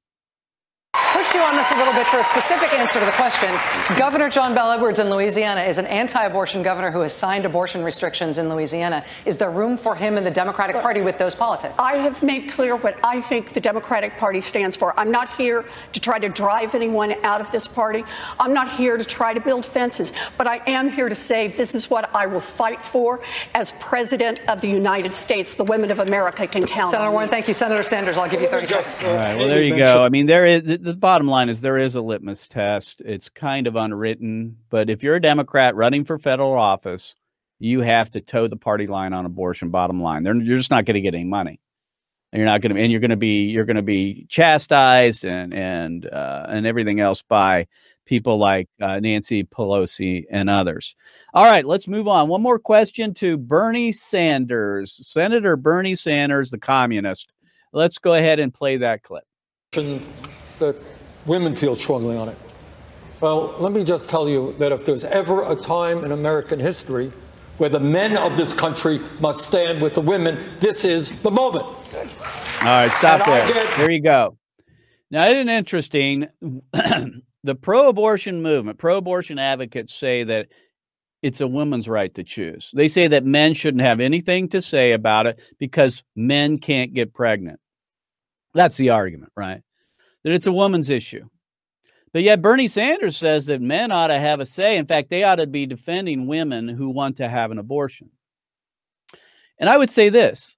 Pushing 1.35 1.47
you 1.47 1.51
on 1.51 1.57
this 1.57 1.71
a 1.71 1.77
little 1.77 1.93
bit 1.93 2.07
for 2.07 2.19
a 2.19 2.23
specific 2.23 2.73
answer 2.73 2.97
to 2.97 3.05
the 3.05 3.11
question. 3.11 3.49
Governor 3.97 4.29
John 4.29 4.55
Bel 4.55 4.71
Edwards 4.71 4.99
in 4.99 5.09
Louisiana 5.09 5.61
is 5.63 5.77
an 5.77 5.85
anti 5.87 6.23
abortion 6.23 6.63
governor 6.63 6.91
who 6.91 7.01
has 7.01 7.13
signed 7.13 7.45
abortion 7.45 7.83
restrictions 7.83 8.37
in 8.37 8.47
Louisiana. 8.47 9.03
Is 9.25 9.35
there 9.35 9.51
room 9.51 9.75
for 9.75 9.95
him 9.95 10.17
in 10.17 10.23
the 10.23 10.31
Democratic 10.31 10.77
Party 10.77 11.01
with 11.01 11.17
those 11.17 11.35
politics? 11.35 11.73
I 11.77 11.97
have 11.97 12.23
made 12.23 12.49
clear 12.49 12.77
what 12.77 12.97
I 13.03 13.19
think 13.19 13.51
the 13.51 13.59
Democratic 13.59 14.15
Party 14.15 14.39
stands 14.39 14.77
for. 14.77 14.97
I'm 14.97 15.11
not 15.11 15.27
here 15.35 15.65
to 15.91 15.99
try 15.99 16.19
to 16.19 16.29
drive 16.29 16.73
anyone 16.73 17.15
out 17.23 17.41
of 17.41 17.51
this 17.51 17.67
party. 17.67 18.05
I'm 18.39 18.53
not 18.53 18.71
here 18.71 18.95
to 18.95 19.03
try 19.03 19.33
to 19.33 19.41
build 19.41 19.65
fences, 19.65 20.13
but 20.37 20.47
I 20.47 20.61
am 20.67 20.89
here 20.89 21.09
to 21.09 21.15
say 21.15 21.49
this 21.49 21.75
is 21.75 21.89
what 21.89 22.15
I 22.15 22.27
will 22.27 22.39
fight 22.39 22.81
for 22.81 23.19
as 23.53 23.73
President 23.73 24.39
of 24.47 24.61
the 24.61 24.69
United 24.69 25.13
States. 25.13 25.55
The 25.55 25.65
women 25.65 25.91
of 25.91 25.99
America 25.99 26.47
can 26.47 26.65
count 26.65 26.91
Senator 26.91 27.07
on 27.07 27.13
Warren, 27.13 27.27
me. 27.27 27.31
thank 27.31 27.49
you. 27.49 27.53
Senator 27.53 27.83
Sanders, 27.83 28.17
I'll 28.17 28.29
give 28.29 28.39
you 28.39 28.47
30 28.47 28.67
seconds. 28.67 28.97
All 29.03 29.17
right. 29.17 29.37
Well, 29.37 29.49
there 29.49 29.63
you 29.63 29.75
go. 29.75 30.01
I 30.01 30.07
mean, 30.07 30.27
there 30.27 30.45
is 30.45 30.63
the, 30.63 30.77
the 30.77 30.93
bottom 31.25 31.31
line 31.31 31.49
is 31.49 31.61
there 31.61 31.79
is 31.79 31.95
a 31.95 32.01
litmus 32.01 32.47
test. 32.47 33.01
It's 33.03 33.29
kind 33.29 33.65
of 33.65 33.75
unwritten, 33.75 34.57
but 34.69 34.91
if 34.91 35.01
you're 35.01 35.15
a 35.15 35.21
Democrat 35.21 35.75
running 35.75 36.05
for 36.05 36.19
federal 36.19 36.53
office, 36.53 37.15
you 37.57 37.81
have 37.81 38.11
to 38.11 38.21
toe 38.21 38.47
the 38.47 38.57
party 38.57 38.85
line 38.85 39.11
on 39.11 39.25
abortion. 39.25 39.71
Bottom 39.71 39.99
line, 39.99 40.21
They're, 40.21 40.35
you're 40.35 40.57
just 40.57 40.69
not 40.69 40.85
going 40.85 40.93
to 40.93 41.01
get 41.01 41.15
any 41.15 41.23
money. 41.23 41.59
And 42.31 42.39
you're 42.39 42.45
not 42.45 42.61
going 42.61 42.75
to, 42.75 42.79
and 42.79 42.91
you're 42.91 43.01
going 43.01 43.09
to 43.09 43.17
be, 43.17 43.45
you're 43.45 43.65
going 43.65 43.75
to 43.77 43.81
be 43.81 44.27
chastised 44.29 45.25
and 45.25 45.51
and 45.51 46.05
uh, 46.05 46.45
and 46.47 46.67
everything 46.67 46.99
else 46.99 47.23
by 47.23 47.65
people 48.05 48.37
like 48.37 48.69
uh, 48.79 48.99
Nancy 48.99 49.43
Pelosi 49.43 50.25
and 50.29 50.47
others. 50.47 50.95
All 51.33 51.45
right, 51.45 51.65
let's 51.65 51.87
move 51.87 52.07
on. 52.07 52.27
One 52.27 52.41
more 52.41 52.59
question 52.59 53.15
to 53.15 53.37
Bernie 53.37 53.93
Sanders, 53.93 54.99
Senator 55.07 55.55
Bernie 55.55 55.95
Sanders, 55.95 56.51
the 56.51 56.59
communist. 56.59 57.31
Let's 57.73 57.97
go 57.97 58.13
ahead 58.13 58.39
and 58.39 58.53
play 58.53 58.77
that 58.77 59.01
clip. 59.01 59.23
that 59.71 60.75
women 61.25 61.53
feel 61.53 61.75
strongly 61.75 62.17
on 62.17 62.29
it. 62.29 62.37
Well, 63.21 63.55
let 63.59 63.71
me 63.71 63.83
just 63.83 64.09
tell 64.09 64.27
you 64.29 64.53
that 64.59 64.71
if 64.71 64.85
there's 64.85 65.05
ever 65.05 65.49
a 65.51 65.55
time 65.55 66.03
in 66.03 66.11
American 66.11 66.59
history 66.59 67.11
where 67.57 67.69
the 67.69 67.79
men 67.79 68.17
of 68.17 68.35
this 68.35 68.53
country 68.53 68.99
must 69.19 69.45
stand 69.45 69.81
with 69.81 69.93
the 69.93 70.01
women, 70.01 70.37
this 70.59 70.83
is 70.83 71.09
the 71.21 71.31
moment. 71.31 71.65
All 71.65 71.75
right, 72.61 72.91
stop 72.91 73.25
And 73.27 73.49
there. 73.49 73.53
get- 73.65 73.77
There 73.77 73.91
you 73.91 74.01
go. 74.01 74.37
Now, 75.11 75.25
isn't 75.27 75.47
it 75.49 75.57
interesting? 75.57 76.27
the 76.73 77.55
pro 77.61 77.89
abortion 77.89 78.41
movement, 78.41 78.77
pro 78.79 78.97
abortion 78.97 79.39
advocates 79.39 79.93
say 79.93 80.23
that 80.25 80.47
it's 81.21 81.41
a 81.41 81.47
woman's 81.47 81.87
right 81.87 82.13
to 82.15 82.23
choose. 82.23 82.69
They 82.75 82.87
say 82.87 83.07
that 83.07 83.23
men 83.25 83.53
shouldn't 83.53 83.81
have 83.81 83.99
anything 83.99 84.49
to 84.49 84.61
say 84.61 84.91
about 84.91 85.25
it 85.25 85.39
because 85.57 86.03
men 86.15 86.57
can't 86.57 86.93
get 86.93 87.13
pregnant. 87.13 87.59
That's 88.53 88.77
the 88.77 88.89
argument, 88.91 89.31
right? 89.35 89.61
That 90.25 90.33
it's 90.33 90.47
a 90.47 90.51
woman's 90.51 90.89
issue. 90.89 91.29
But 92.11 92.23
yet, 92.23 92.41
Bernie 92.41 92.67
Sanders 92.67 93.15
says 93.15 93.45
that 93.45 93.61
men 93.61 93.91
ought 93.91 94.07
to 94.07 94.19
have 94.19 94.39
a 94.39 94.45
say. 94.45 94.75
In 94.75 94.87
fact, 94.87 95.09
they 95.09 95.23
ought 95.23 95.35
to 95.35 95.47
be 95.47 95.65
defending 95.65 96.27
women 96.27 96.67
who 96.67 96.89
want 96.89 97.17
to 97.17 97.29
have 97.29 97.51
an 97.51 97.59
abortion. 97.59 98.09
And 99.59 99.69
I 99.69 99.77
would 99.77 99.89
say 99.89 100.09
this 100.09 100.57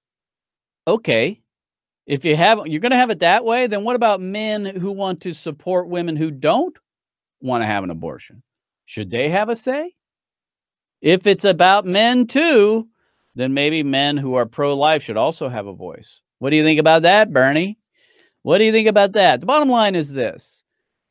okay, 0.86 1.40
if 2.06 2.24
you 2.24 2.34
have 2.34 2.66
you're 2.66 2.80
going 2.80 2.90
to 2.90 2.96
have 2.96 3.10
it 3.10 3.20
that 3.20 3.44
way, 3.44 3.66
then 3.66 3.84
what 3.84 3.96
about 3.96 4.20
men 4.20 4.64
who 4.64 4.90
want 4.90 5.20
to 5.22 5.34
support 5.34 5.88
women 5.88 6.16
who 6.16 6.30
don't 6.30 6.76
want 7.40 7.62
to 7.62 7.66
have 7.66 7.84
an 7.84 7.90
abortion? 7.90 8.42
Should 8.86 9.10
they 9.10 9.28
have 9.28 9.50
a 9.50 9.56
say? 9.56 9.94
If 11.02 11.26
it's 11.26 11.44
about 11.44 11.84
men 11.84 12.26
too, 12.26 12.88
then 13.34 13.54
maybe 13.54 13.82
men 13.82 14.16
who 14.16 14.34
are 14.34 14.46
pro 14.46 14.76
life 14.76 15.02
should 15.02 15.16
also 15.16 15.48
have 15.48 15.66
a 15.66 15.72
voice. 15.72 16.22
What 16.38 16.50
do 16.50 16.56
you 16.56 16.64
think 16.64 16.80
about 16.80 17.02
that, 17.02 17.32
Bernie? 17.32 17.77
What 18.48 18.56
do 18.56 18.64
you 18.64 18.72
think 18.72 18.88
about 18.88 19.12
that? 19.12 19.40
The 19.40 19.46
bottom 19.46 19.68
line 19.68 19.94
is 19.94 20.14
this 20.14 20.64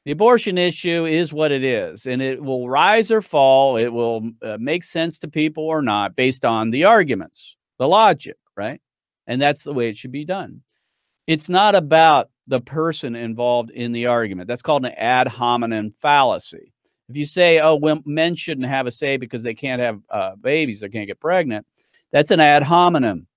the 0.06 0.12
abortion 0.12 0.58
issue 0.58 1.06
is 1.06 1.32
what 1.32 1.52
it 1.52 1.64
is, 1.64 2.08
and 2.08 2.20
it 2.20 2.44
will 2.44 2.68
rise 2.68 3.12
or 3.12 3.22
fall. 3.22 3.78
It 3.78 3.90
will 3.90 4.32
uh, 4.42 4.58
make 4.60 4.84
sense 4.84 5.20
to 5.20 5.28
people 5.28 5.64
or 5.64 5.84
not 5.84 6.16
based 6.16 6.44
on 6.46 6.72
the 6.72 6.86
arguments, 6.86 7.56
the 7.78 7.88
logic, 7.88 8.38
right? 8.56 8.82
And 9.28 9.40
that's 9.40 9.62
the 9.62 9.72
way 9.72 9.88
it 9.88 9.98
should 9.98 10.12
be 10.12 10.26
done. 10.26 10.64
It's 11.28 11.48
not 11.48 11.76
about 11.76 12.32
the 12.48 12.60
person 12.60 13.16
involved 13.16 13.70
in 13.70 13.92
the 13.92 14.08
argument. 14.08 14.48
That's 14.48 14.64
called 14.64 14.88
an 14.88 14.96
ad 14.98 15.28
hominem 15.28 15.94
fallacy. 16.02 16.74
If 17.08 17.18
you 17.18 17.28
say, 17.28 17.60
oh, 17.60 17.76
well, 17.76 18.02
men 18.04 18.34
shouldn't 18.34 18.66
have 18.66 18.88
a 18.88 18.92
say 18.92 19.18
because 19.18 19.44
they 19.44 19.54
can't 19.54 19.80
have 19.80 20.02
uh, 20.10 20.36
babies, 20.38 20.80
they 20.80 20.90
can't 20.90 21.06
get 21.06 21.20
pregnant, 21.20 21.68
that's 22.12 22.32
an 22.32 22.40
ad 22.40 22.64
hominem. 22.64 23.28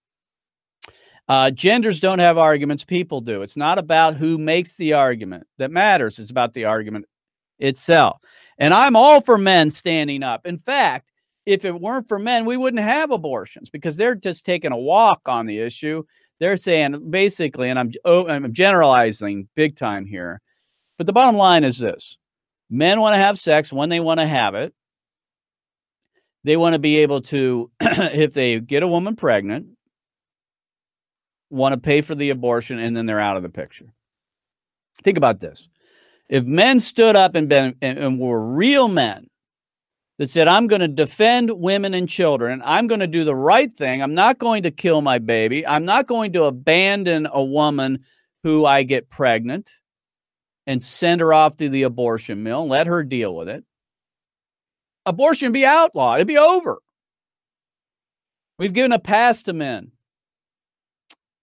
Uh, 1.28 1.50
genders 1.50 2.00
don't 2.00 2.18
have 2.18 2.38
arguments, 2.38 2.85
people 2.85 3.20
do. 3.20 3.42
It's 3.42 3.56
not 3.56 3.78
about 3.78 4.16
who 4.16 4.37
makes 4.37 4.74
the 4.74 4.94
argument 4.94 5.46
that 5.59 5.70
matters, 5.70 6.18
it's 6.18 6.30
about 6.30 6.54
the 6.54 6.64
argument 6.64 7.06
itself. 7.59 8.18
And 8.59 8.74
I'm 8.74 8.96
all 8.96 9.20
for 9.20 9.38
men 9.38 9.70
standing 9.70 10.22
up. 10.22 10.46
In 10.46 10.59
fact, 10.59 11.11
if 11.46 11.64
it 11.64 11.80
weren't 11.80 12.09
for 12.09 12.18
men, 12.18 12.44
we 12.44 12.56
wouldn't 12.56 12.83
have 12.83 13.11
abortions 13.11 13.70
because 13.70 13.96
they're 13.96 14.14
just 14.14 14.44
taking 14.44 14.72
a 14.72 14.78
walk 14.78 15.20
on 15.26 15.46
the 15.46 15.59
issue. 15.59 16.02
They're 16.38 16.56
saying 16.56 17.11
basically, 17.11 17.70
and 17.70 17.78
I'm 17.78 17.92
oh, 18.04 18.28
I'm 18.28 18.52
generalizing 18.52 19.48
big 19.54 19.76
time 19.76 20.06
here, 20.06 20.40
but 20.96 21.06
the 21.06 21.12
bottom 21.12 21.37
line 21.37 21.64
is 21.64 21.78
this: 21.78 22.18
men 22.70 23.00
want 23.00 23.14
to 23.14 23.22
have 23.22 23.38
sex 23.38 23.72
when 23.72 23.88
they 23.88 24.00
want 24.00 24.20
to 24.20 24.26
have 24.26 24.54
it. 24.54 24.74
They 26.44 26.56
want 26.56 26.72
to 26.72 26.78
be 26.78 26.98
able 26.98 27.20
to, 27.22 27.70
if 27.80 28.33
they 28.33 28.61
get 28.61 28.83
a 28.83 28.88
woman 28.88 29.16
pregnant, 29.16 29.66
want 31.50 31.74
to 31.74 31.80
pay 31.80 32.00
for 32.00 32.14
the 32.14 32.30
abortion, 32.30 32.78
and 32.78 32.96
then 32.96 33.06
they're 33.06 33.20
out 33.20 33.36
of 33.36 33.42
the 33.42 33.48
picture. 33.48 33.92
Think 35.02 35.18
about 35.18 35.40
this: 35.40 35.68
if 36.28 36.44
men 36.44 36.80
stood 36.80 37.16
up 37.16 37.34
and 37.34 37.48
been 37.48 37.74
and, 37.82 37.98
and 37.98 38.20
were 38.20 38.54
real 38.54 38.88
men 38.88 39.30
that 40.20 40.28
said, 40.28 40.48
I'm 40.48 40.66
going 40.66 40.82
to 40.82 40.88
defend 40.88 41.50
women 41.50 41.94
and 41.94 42.06
children. 42.06 42.60
I'm 42.62 42.86
going 42.86 43.00
to 43.00 43.06
do 43.06 43.24
the 43.24 43.34
right 43.34 43.72
thing. 43.72 44.02
I'm 44.02 44.12
not 44.12 44.38
going 44.38 44.64
to 44.64 44.70
kill 44.70 45.00
my 45.00 45.18
baby. 45.18 45.66
I'm 45.66 45.86
not 45.86 46.06
going 46.06 46.34
to 46.34 46.44
abandon 46.44 47.26
a 47.32 47.42
woman 47.42 48.04
who 48.42 48.66
I 48.66 48.82
get 48.82 49.08
pregnant 49.08 49.70
and 50.66 50.82
send 50.82 51.22
her 51.22 51.32
off 51.32 51.56
to 51.56 51.70
the 51.70 51.84
abortion 51.84 52.42
mill 52.42 52.68
let 52.68 52.86
her 52.86 53.02
deal 53.02 53.34
with 53.34 53.48
it. 53.48 53.64
Abortion 55.06 55.52
be 55.52 55.64
outlawed. 55.64 56.18
It'd 56.18 56.28
be 56.28 56.36
over. 56.36 56.82
We've 58.58 58.74
given 58.74 58.92
a 58.92 58.98
pass 58.98 59.42
to 59.44 59.54
men. 59.54 59.92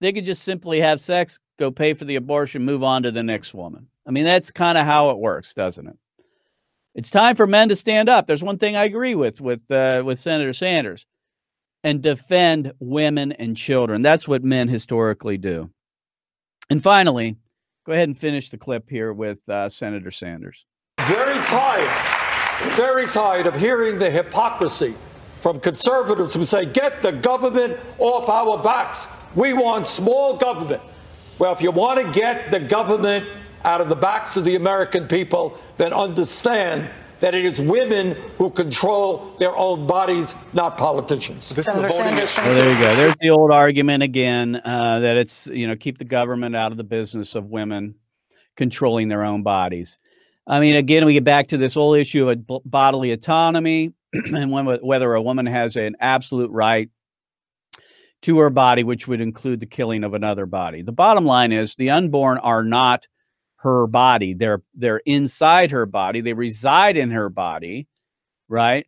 They 0.00 0.12
could 0.12 0.24
just 0.24 0.44
simply 0.44 0.80
have 0.80 1.00
sex, 1.00 1.38
go 1.58 1.70
pay 1.70 1.94
for 1.94 2.04
the 2.04 2.16
abortion, 2.16 2.64
move 2.64 2.82
on 2.82 3.02
to 3.02 3.10
the 3.10 3.22
next 3.22 3.54
woman. 3.54 3.88
I 4.06 4.10
mean, 4.10 4.24
that's 4.24 4.50
kind 4.50 4.78
of 4.78 4.86
how 4.86 5.10
it 5.10 5.18
works, 5.18 5.54
doesn't 5.54 5.86
it? 5.86 5.96
It's 6.94 7.10
time 7.10 7.36
for 7.36 7.46
men 7.46 7.68
to 7.68 7.76
stand 7.76 8.08
up. 8.08 8.26
There's 8.26 8.42
one 8.42 8.58
thing 8.58 8.74
I 8.74 8.84
agree 8.84 9.14
with 9.14 9.40
with 9.40 9.70
uh, 9.70 10.02
with 10.04 10.18
Senator 10.18 10.52
Sanders, 10.52 11.06
and 11.84 12.02
defend 12.02 12.72
women 12.80 13.32
and 13.32 13.56
children. 13.56 14.02
That's 14.02 14.26
what 14.26 14.42
men 14.42 14.68
historically 14.68 15.38
do. 15.38 15.70
And 16.70 16.82
finally, 16.82 17.36
go 17.86 17.92
ahead 17.92 18.08
and 18.08 18.18
finish 18.18 18.50
the 18.50 18.58
clip 18.58 18.90
here 18.90 19.12
with 19.12 19.48
uh, 19.48 19.68
Senator 19.68 20.10
Sanders. 20.10 20.66
Very 21.02 21.38
tired, 21.44 22.72
very 22.74 23.06
tired 23.06 23.46
of 23.46 23.54
hearing 23.54 23.98
the 23.98 24.10
hypocrisy 24.10 24.94
from 25.48 25.60
conservatives 25.60 26.34
who 26.34 26.44
say, 26.44 26.66
get 26.66 27.00
the 27.00 27.10
government 27.10 27.78
off 27.96 28.28
our 28.28 28.62
backs. 28.62 29.08
We 29.34 29.54
want 29.54 29.86
small 29.86 30.36
government. 30.36 30.82
Well, 31.38 31.54
if 31.54 31.62
you 31.62 31.70
want 31.70 32.04
to 32.04 32.12
get 32.12 32.50
the 32.50 32.60
government 32.60 33.26
out 33.64 33.80
of 33.80 33.88
the 33.88 33.96
backs 33.96 34.36
of 34.36 34.44
the 34.44 34.56
American 34.56 35.08
people, 35.08 35.56
then 35.76 35.94
understand 35.94 36.90
that 37.20 37.34
it 37.34 37.46
is 37.46 37.62
women 37.62 38.14
who 38.36 38.50
control 38.50 39.36
their 39.38 39.56
own 39.56 39.86
bodies, 39.86 40.34
not 40.52 40.76
politicians. 40.76 41.48
This 41.48 41.64
Senator 41.64 41.88
Sanders, 41.94 42.34
thank 42.34 42.46
Well, 42.46 42.54
there 42.54 42.70
you 42.70 42.78
go. 42.78 42.96
There's 42.96 43.16
the 43.18 43.30
old 43.30 43.50
argument 43.50 44.02
again 44.02 44.60
uh, 44.62 44.98
that 44.98 45.16
it's 45.16 45.46
you 45.46 45.66
know 45.66 45.76
keep 45.76 45.96
the 45.96 46.04
government 46.04 46.56
out 46.56 46.72
of 46.72 46.76
the 46.76 46.84
business 46.84 47.34
of 47.34 47.46
women 47.46 47.94
controlling 48.54 49.08
their 49.08 49.24
own 49.24 49.44
bodies. 49.44 49.98
I 50.46 50.60
mean, 50.60 50.76
again, 50.76 51.06
we 51.06 51.14
get 51.14 51.24
back 51.24 51.48
to 51.48 51.56
this 51.56 51.72
whole 51.72 51.94
issue 51.94 52.28
of 52.28 52.38
bodily 52.66 53.12
autonomy 53.12 53.94
and 54.34 54.50
when, 54.50 54.66
whether 54.66 55.14
a 55.14 55.22
woman 55.22 55.46
has 55.46 55.76
an 55.76 55.96
absolute 56.00 56.50
right 56.50 56.90
to 58.22 58.38
her 58.38 58.50
body, 58.50 58.82
which 58.82 59.06
would 59.06 59.20
include 59.20 59.60
the 59.60 59.66
killing 59.66 60.04
of 60.04 60.14
another 60.14 60.46
body. 60.46 60.82
The 60.82 60.92
bottom 60.92 61.24
line 61.24 61.52
is 61.52 61.74
the 61.74 61.90
unborn 61.90 62.38
are 62.38 62.64
not 62.64 63.06
her 63.56 63.86
body. 63.86 64.34
They're 64.34 64.62
they're 64.74 65.02
inside 65.04 65.70
her 65.70 65.86
body. 65.86 66.20
They 66.20 66.32
reside 66.32 66.96
in 66.96 67.10
her 67.10 67.28
body, 67.28 67.86
right? 68.48 68.86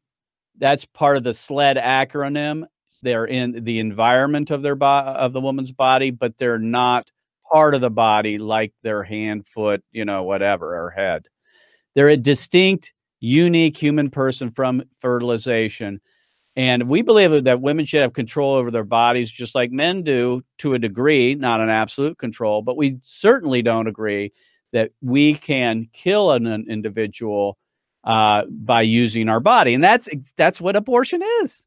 That's 0.58 0.84
part 0.84 1.16
of 1.16 1.24
the 1.24 1.34
SLED 1.34 1.76
acronym. 1.76 2.64
They're 3.02 3.24
in 3.24 3.64
the 3.64 3.78
environment 3.78 4.50
of 4.50 4.62
their 4.62 4.76
bo- 4.76 4.86
of 4.86 5.32
the 5.32 5.40
woman's 5.40 5.72
body, 5.72 6.10
but 6.10 6.36
they're 6.38 6.58
not 6.58 7.10
part 7.50 7.74
of 7.74 7.80
the 7.80 7.90
body 7.90 8.38
like 8.38 8.72
their 8.82 9.02
hand, 9.02 9.46
foot, 9.46 9.82
you 9.90 10.04
know, 10.04 10.22
whatever, 10.22 10.76
or 10.76 10.90
head. 10.90 11.26
They're 11.94 12.08
a 12.08 12.16
distinct, 12.16 12.92
unique 13.20 13.76
human 13.76 14.10
person 14.10 14.50
from 14.50 14.82
fertilization. 15.00 16.00
And 16.56 16.88
we 16.88 17.02
believe 17.02 17.44
that 17.44 17.60
women 17.60 17.84
should 17.84 18.02
have 18.02 18.12
control 18.12 18.54
over 18.54 18.70
their 18.70 18.84
bodies 18.84 19.30
just 19.30 19.54
like 19.54 19.70
men 19.70 20.02
do 20.02 20.42
to 20.58 20.74
a 20.74 20.78
degree, 20.78 21.34
not 21.34 21.60
an 21.60 21.70
absolute 21.70 22.18
control, 22.18 22.62
but 22.62 22.76
we 22.76 22.98
certainly 23.02 23.62
don't 23.62 23.86
agree 23.86 24.32
that 24.72 24.90
we 25.00 25.34
can 25.34 25.88
kill 25.92 26.32
an, 26.32 26.46
an 26.46 26.66
individual 26.68 27.56
uh, 28.04 28.44
by 28.50 28.82
using 28.82 29.28
our 29.28 29.40
body, 29.40 29.74
and 29.74 29.84
that's 29.84 30.08
that's 30.36 30.60
what 30.60 30.76
abortion 30.76 31.22
is. 31.42 31.66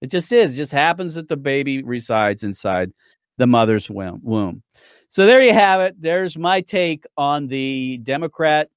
It 0.00 0.10
just 0.10 0.30
is. 0.32 0.54
It 0.54 0.56
just 0.56 0.72
happens 0.72 1.14
that 1.14 1.28
the 1.28 1.36
baby 1.36 1.82
resides 1.82 2.44
inside 2.44 2.92
the 3.38 3.46
mother's 3.46 3.90
womb. 3.90 4.62
So 5.08 5.26
there 5.26 5.42
you 5.42 5.52
have 5.52 5.80
it. 5.80 6.00
There's 6.00 6.38
my 6.38 6.60
take 6.60 7.04
on 7.16 7.48
the 7.48 7.98
Democrat 8.02 8.70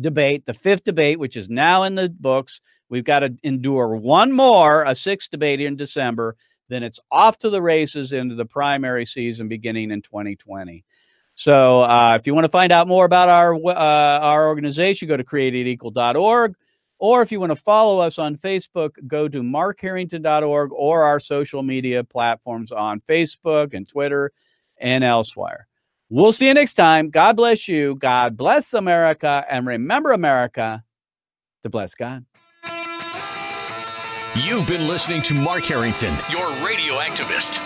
debate, 0.00 0.46
the 0.46 0.54
fifth 0.54 0.84
debate, 0.84 1.18
which 1.18 1.36
is 1.36 1.48
now 1.48 1.82
in 1.82 1.94
the 1.94 2.08
books. 2.08 2.60
We've 2.88 3.04
got 3.04 3.20
to 3.20 3.34
endure 3.42 3.96
one 3.96 4.32
more, 4.32 4.84
a 4.84 4.94
sixth 4.94 5.30
debate 5.30 5.60
in 5.60 5.76
December. 5.76 6.36
Then 6.68 6.82
it's 6.82 7.00
off 7.10 7.38
to 7.38 7.50
the 7.50 7.62
races 7.62 8.12
into 8.12 8.34
the 8.34 8.46
primary 8.46 9.04
season 9.04 9.48
beginning 9.48 9.90
in 9.90 10.02
2020. 10.02 10.84
So 11.34 11.82
uh, 11.82 12.16
if 12.20 12.26
you 12.26 12.34
want 12.34 12.44
to 12.44 12.50
find 12.50 12.72
out 12.72 12.88
more 12.88 13.04
about 13.04 13.28
our 13.28 13.54
uh, 13.54 14.18
our 14.20 14.48
organization, 14.48 15.08
go 15.08 15.16
to 15.16 15.24
createdequal.org. 15.24 16.54
Or 16.98 17.20
if 17.20 17.32
you 17.32 17.40
want 17.40 17.50
to 17.50 17.56
follow 17.56 17.98
us 17.98 18.18
on 18.18 18.36
Facebook, 18.36 18.90
go 19.08 19.26
to 19.26 19.42
markharrington.org 19.42 20.70
or 20.72 21.02
our 21.02 21.18
social 21.18 21.62
media 21.62 22.04
platforms 22.04 22.70
on 22.70 23.00
Facebook 23.00 23.74
and 23.74 23.88
Twitter 23.88 24.30
and 24.78 25.02
elsewhere. 25.02 25.66
We'll 26.14 26.32
see 26.32 26.46
you 26.46 26.52
next 26.52 26.74
time. 26.74 27.08
God 27.08 27.38
bless 27.38 27.68
you. 27.68 27.94
God 27.94 28.36
bless 28.36 28.74
America. 28.74 29.46
And 29.48 29.66
remember, 29.66 30.12
America, 30.12 30.84
to 31.62 31.70
bless 31.70 31.94
God. 31.94 32.26
You've 34.34 34.66
been 34.66 34.86
listening 34.86 35.22
to 35.22 35.32
Mark 35.32 35.64
Harrington, 35.64 36.14
your 36.30 36.46
radio 36.66 36.98
activist. 36.98 37.58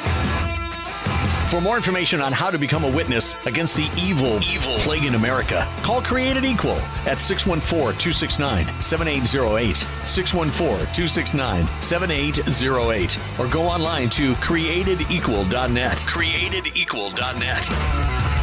For 1.49 1.61
more 1.61 1.77
information 1.77 2.21
on 2.21 2.33
how 2.33 2.53
to 2.53 2.59
become 2.59 2.85
a 2.85 2.91
witness 2.91 3.35
against 3.47 3.77
the 3.77 3.91
evil, 3.97 4.41
evil 4.45 4.77
plague 4.79 5.05
in 5.05 5.17
America, 5.17 5.67
call 5.83 6.01
Created 6.03 6.45
Equal 6.45 6.79
at 7.07 7.21
614 7.21 7.99
269 7.99 8.81
7808. 8.81 9.77
614 10.05 10.87
269 10.95 11.83
7808. 11.83 13.19
Or 13.41 13.49
go 13.49 13.63
online 13.63 14.09
to 14.11 14.35
createdequal.net. 14.35 15.99
Createdequal.net. 15.99 18.36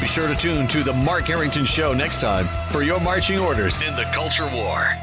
Be 0.00 0.06
sure 0.06 0.28
to 0.28 0.36
tune 0.36 0.68
to 0.68 0.84
The 0.84 0.92
Mark 0.92 1.24
Harrington 1.24 1.64
Show 1.64 1.92
next 1.92 2.20
time 2.20 2.46
for 2.70 2.82
your 2.82 3.00
marching 3.00 3.40
orders 3.40 3.82
in 3.82 3.96
the 3.96 4.04
culture 4.14 4.46
war. 4.46 4.96